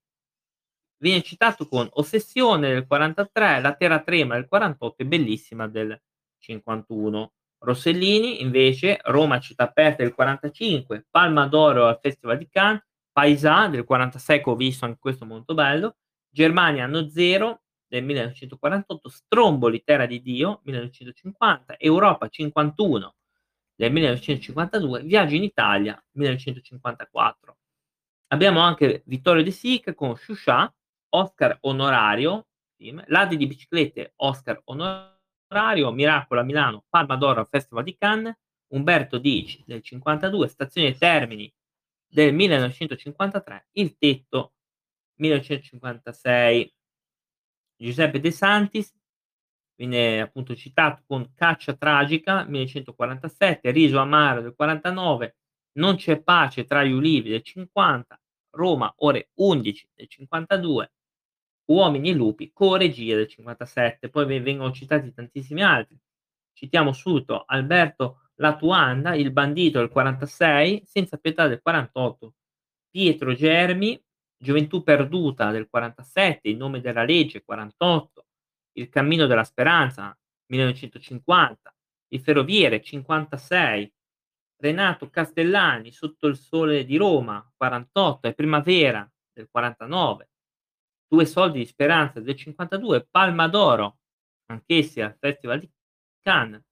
viene 0.98 1.22
citato 1.22 1.68
con 1.68 1.88
Ossessione 1.94 2.70
del 2.70 2.86
'43, 2.86 3.62
La 3.62 3.74
terra 3.76 4.02
trema 4.02 4.36
del 4.36 4.48
'48 4.48 5.02
e 5.02 5.06
Bellissima 5.06 5.68
del 5.68 5.98
'51. 6.40 7.34
Rossellini 7.60 8.42
invece, 8.42 9.00
Roma 9.04 9.40
città 9.40 9.64
aperta 9.64 10.04
del 10.04 10.14
'45, 10.14 11.08
Palma 11.10 11.48
d'oro 11.48 11.88
al 11.88 12.00
Festival 12.02 12.38
di 12.38 12.50
Cannes, 12.50 12.84
Paesà 13.12 13.68
del 13.68 13.86
'46 13.86 14.44
che 14.44 14.50
ho 14.50 14.56
visto 14.56 14.84
anche 14.86 15.00
questo 15.00 15.26
molto 15.26 15.54
bello, 15.54 15.98
Germania 16.30 16.84
anno 16.84 17.10
zero 17.10 17.62
del 17.88 18.04
1948, 18.04 19.10
Stromboli 19.10 19.84
terra 19.84 20.06
di 20.06 20.22
Dio 20.22 20.60
1950, 20.64 21.78
Europa 21.78 22.28
51 22.28 23.16
del 23.76 23.92
1952, 23.92 25.04
Viaggio 25.04 25.36
in 25.36 25.44
Italia 25.44 26.02
1954. 26.12 27.58
Abbiamo 28.28 28.60
anche 28.60 29.04
Vittorio 29.06 29.44
De 29.44 29.52
Sica 29.52 29.94
con 29.94 30.16
Sciuscià, 30.16 30.74
Oscar 31.10 31.58
onorario, 31.62 32.48
film, 32.76 33.04
Ladri 33.08 33.38
di 33.38 33.48
biciclette, 33.48 34.14
Oscar 34.18 34.62
onorario, 34.66 35.92
Miracolo 35.92 36.42
a 36.42 36.44
Milano, 36.44 36.86
Palma 36.90 37.16
d'oro 37.16 37.42
al 37.42 37.48
Festival 37.48 37.84
di 37.84 37.96
Cannes, 37.98 38.36
Umberto 38.74 39.20
Dici 39.20 39.64
del 39.66 39.82
'52, 39.84 40.48
Stazione 40.48 40.96
Termini 40.96 41.52
del 42.08 42.34
1953, 42.34 43.68
Il 43.74 43.98
tetto 43.98 44.54
1956. 45.16 46.74
Giuseppe 47.76 48.20
De 48.20 48.32
Santis 48.32 48.94
viene 49.76 50.22
appunto 50.22 50.56
citato 50.56 51.04
con 51.06 51.34
Caccia 51.34 51.74
tragica 51.74 52.46
1947, 52.46 53.72
Riso 53.72 54.00
amaro 54.00 54.42
del 54.42 54.56
49, 54.56 55.36
Non 55.74 55.96
c'è 55.96 56.22
pace 56.22 56.66
tra 56.66 56.84
gli 56.84 56.92
ulivi 56.92 57.30
del 57.30 57.42
50, 57.42 58.20
Roma 58.52 58.94
ore 58.98 59.30
11 59.36 59.90
del 59.94 60.08
52, 60.08 60.92
Uomini 61.66 62.10
e 62.10 62.14
lupi, 62.14 62.52
co-regia 62.52 63.16
del 63.16 63.28
57, 63.28 64.10
poi 64.10 64.26
ve 64.26 64.42
vengono 64.42 64.72
citati 64.72 65.14
tantissimi 65.14 65.64
altri. 65.64 65.98
Citiamo 66.54 66.92
subito 66.92 67.44
Alberto 67.46 68.30
Latuanda, 68.36 69.16
Il 69.16 69.32
bandito 69.32 69.80
del 69.80 69.90
46, 69.90 70.84
Senza 70.86 71.18
pietà 71.18 71.48
del 71.48 71.62
48, 71.62 72.34
Pietro 72.90 73.34
Germi, 73.34 74.00
Gioventù 74.38 74.84
perduta 74.84 75.52
del 75.52 75.68
47, 75.70 76.50
Il 76.50 76.58
nome 76.58 76.82
della 76.82 77.04
legge 77.04 77.44
48, 77.44 78.26
Il 78.74 78.90
cammino 78.90 79.28
della 79.28 79.44
speranza 79.44 80.18
1950, 80.48 81.76
Il 82.10 82.22
ferroviere 82.22 82.82
56, 82.82 83.94
Renato 84.58 85.10
Castellani, 85.10 85.92
Sotto 85.92 86.28
il 86.28 86.38
sole 86.38 86.86
di 86.86 86.98
Roma 86.98 87.48
48 87.56 88.28
e 88.28 88.34
Primavera 88.34 89.10
del 89.32 89.48
49, 89.50 90.30
Due 91.08 91.26
soldi 91.26 91.60
di 91.60 91.66
speranza 91.66 92.20
del 92.20 92.36
52, 92.36 93.08
Palma 93.12 93.48
d'oro, 93.48 94.00
anch'essi 94.48 95.02
al 95.02 95.16
Festival 95.20 95.60
di 95.60 95.70
Cannes. 96.22 96.64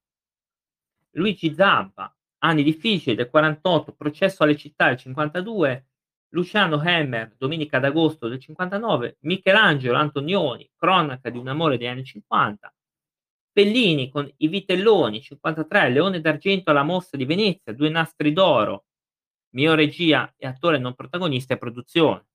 Luigi 1.12 1.54
Zappa, 1.54 2.16
Anni 2.40 2.64
difficili 2.64 3.16
del 3.16 3.30
48, 3.30 3.94
Processo 3.94 4.42
alle 4.42 4.58
città 4.58 4.88
del 4.88 4.98
52, 4.98 5.91
Luciano 6.34 6.82
Hemmer, 6.82 7.36
Domenica 7.38 7.80
d'agosto 7.80 8.28
del 8.28 8.40
59, 8.40 9.18
Michelangelo 9.22 9.98
Antonioni, 9.98 10.70
Cronaca 10.76 11.30
di 11.30 11.38
un 11.38 11.48
amore 11.48 11.78
degli 11.78 11.88
anni 11.88 12.06
50, 12.06 12.74
Bellini 13.52 14.10
con 14.10 14.32
I 14.38 14.48
Vitelloni, 14.48 15.22
53, 15.22 15.90
Leone 15.90 16.22
d'argento 16.22 16.72
alla 16.72 16.84
Mostra 16.84 17.18
di 17.18 17.26
Venezia, 17.26 17.74
Due 17.74 17.90
nastri 17.90 18.32
d'oro, 18.32 18.86
mio 19.56 19.74
regia 19.76 20.34
e 20.38 20.48
attore 20.48 20.78
non 20.78 20.96
protagonista 20.96 21.54
e 21.54 21.58
produzione. 21.58 22.26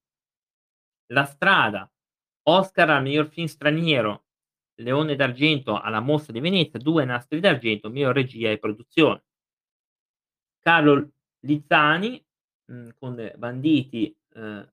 La 1.06 1.24
strada, 1.24 1.90
Oscar 2.48 2.90
al 2.90 3.02
miglior 3.02 3.28
film 3.28 3.46
straniero, 3.46 4.24
Leone 4.80 5.16
d'argento 5.16 5.80
alla 5.80 6.00
Mostra 6.00 6.34
di 6.34 6.40
Venezia, 6.40 6.78
due 6.78 7.06
nastri 7.06 7.40
d'argento, 7.40 7.88
miglior 7.88 8.14
regia 8.14 8.50
e 8.50 8.58
produzione. 8.58 9.24
Carlo 10.60 11.12
Lizzani 11.40 12.22
mh, 12.66 12.88
con 12.98 13.32
Banditi 13.36 14.14
eh, 14.34 14.68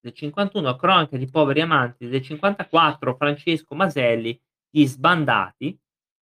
del 0.00 0.12
51, 0.12 0.76
Cronache 0.76 1.18
di 1.18 1.28
poveri 1.28 1.60
amanti 1.60 2.08
del 2.08 2.22
54, 2.22 3.16
Francesco 3.16 3.74
Maselli, 3.74 4.40
Gli 4.68 4.86
sbandati, 4.86 5.78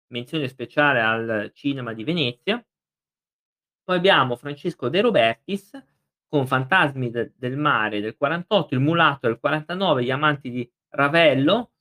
menzione 0.09 0.49
speciale 0.49 1.01
al 1.01 1.51
cinema 1.55 1.93
di 1.93 2.05
Venezia. 2.05 2.65
Poi 3.85 3.97
abbiamo 3.97 4.37
Francesco 4.37 4.89
De 4.89 5.01
Robertis 5.01 5.71
con 6.29 6.47
Fantasmi 6.47 7.11
de 7.11 7.33
del 7.37 7.57
mare 7.57 8.01
del 8.01 8.17
48, 8.17 8.75
Il 8.75 8.81
mulatto 8.81 9.27
del 9.27 9.39
49, 9.39 10.05
Gli 10.05 10.11
amanti 10.11 10.51
di 10.51 10.71
Ravello 10.91 11.73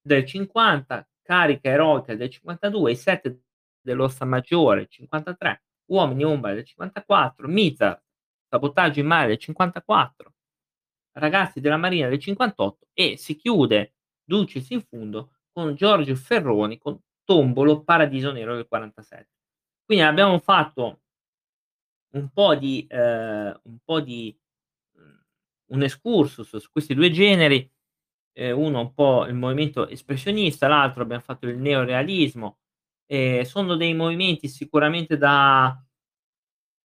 del 0.00 0.24
50, 0.24 1.08
Carica 1.22 1.68
eroica 1.68 2.14
del 2.14 2.30
52, 2.30 2.90
I 2.90 2.96
sette 2.96 3.42
dell'Ossa 3.80 4.24
Maggiore 4.24 4.86
53, 4.88 5.62
Uomini 5.86 6.24
ombra 6.24 6.54
del 6.54 6.64
54, 6.64 7.48
Mizar, 7.48 8.02
Sabotaggio 8.52 9.00
in 9.00 9.06
mare 9.06 9.28
del 9.28 9.38
54, 9.38 10.34
Ragazzi 11.12 11.58
della 11.58 11.78
Marina 11.78 12.10
del 12.10 12.18
58 12.18 12.88
e 12.92 13.16
si 13.16 13.34
chiude 13.34 13.94
Dulcis 14.22 14.68
in 14.68 14.82
fundo 14.82 15.30
con 15.50 15.74
Giorgio 15.74 16.14
Ferroni 16.14 16.76
con 16.76 17.00
Tombolo 17.24 17.82
Paradiso 17.82 18.30
Nero 18.30 18.54
del 18.54 18.68
47. 18.68 19.28
Quindi 19.86 20.04
abbiamo 20.04 20.38
fatto 20.38 21.00
un 22.10 22.28
po' 22.30 22.54
di, 22.54 22.86
eh, 22.90 23.58
un, 23.62 23.78
po 23.82 24.00
di 24.00 24.38
mhmm, 24.96 25.24
un 25.68 25.82
excursus 25.82 26.54
su 26.54 26.70
questi 26.70 26.92
due 26.92 27.10
generi, 27.10 27.66
eh, 28.34 28.50
uno 28.50 28.80
un 28.80 28.92
po' 28.92 29.24
il 29.24 29.34
movimento 29.34 29.88
espressionista, 29.88 30.68
l'altro 30.68 31.02
abbiamo 31.02 31.22
fatto 31.22 31.46
il 31.46 31.56
neorealismo. 31.56 32.58
Eh, 33.06 33.46
sono 33.46 33.76
dei 33.76 33.94
movimenti 33.94 34.46
sicuramente 34.48 35.16
da, 35.16 35.82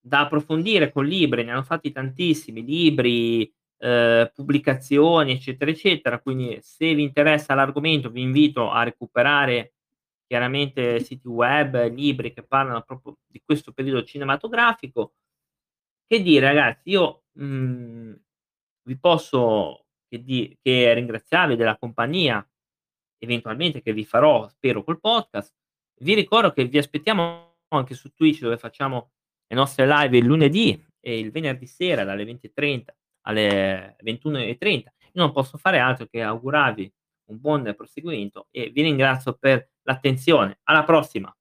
da 0.08 0.22
approfondire 0.22 0.92
con 0.92 1.06
libri, 1.06 1.44
ne 1.44 1.52
hanno 1.52 1.64
fatti 1.64 1.92
tantissimi 1.92 2.64
libri, 2.64 3.54
eh, 3.80 4.32
pubblicazioni, 4.34 5.34
eccetera, 5.34 5.70
eccetera. 5.70 6.20
Quindi, 6.20 6.58
se 6.62 6.94
vi 6.96 7.04
interessa 7.04 7.54
l'argomento, 7.54 8.10
vi 8.10 8.22
invito 8.22 8.72
a 8.72 8.84
recuperare 8.84 9.74
chiaramente 10.26 11.00
siti 11.02 11.28
web, 11.28 11.90
libri 11.94 12.34
che 12.34 12.44
parlano 12.44 12.82
proprio 12.82 13.18
di 13.28 13.42
questo 13.44 13.72
periodo 13.74 14.04
cinematografico. 14.04 15.14
Che 16.08 16.22
dire, 16.22 16.48
ragazzi, 16.48 16.90
io 16.90 17.26
mh, 17.34 18.14
vi 18.84 18.98
posso 18.98 19.86
che, 20.08 20.24
di, 20.24 20.58
che 20.62 20.94
ringraziarvi 20.94 21.56
della 21.56 21.78
compagnia, 21.78 22.46
eventualmente 23.20 23.82
che 23.82 23.94
vi 23.94 24.06
farò, 24.06 24.48
spero, 24.48 24.84
col 24.84 25.00
podcast. 25.00 25.54
Vi 26.00 26.14
ricordo 26.14 26.52
che 26.52 26.66
vi 26.66 26.78
aspettiamo 26.78 27.56
anche 27.70 27.94
su 27.94 28.14
Twitch 28.14 28.42
dove 28.42 28.58
facciamo 28.58 29.12
le 29.48 29.56
nostre 29.56 29.88
live 29.88 30.18
il 30.18 30.26
lunedì 30.26 30.86
e 31.00 31.20
il 31.20 31.32
venerdì 31.32 31.66
sera 31.66 32.04
dalle 32.04 32.24
20.30 32.26 32.84
alle 33.22 33.96
21.30. 34.04 34.62
Io 34.70 34.90
non 35.14 35.32
posso 35.32 35.58
fare 35.58 35.80
altro 35.80 36.08
che 36.08 36.22
augurarvi 36.22 36.92
un 37.30 37.40
buon 37.40 37.74
proseguimento 37.76 38.48
e 38.52 38.70
vi 38.70 38.82
ringrazio 38.82 39.34
per 39.34 39.70
l'attenzione. 39.84 40.60
Alla 40.64 40.84
prossima! 40.84 41.37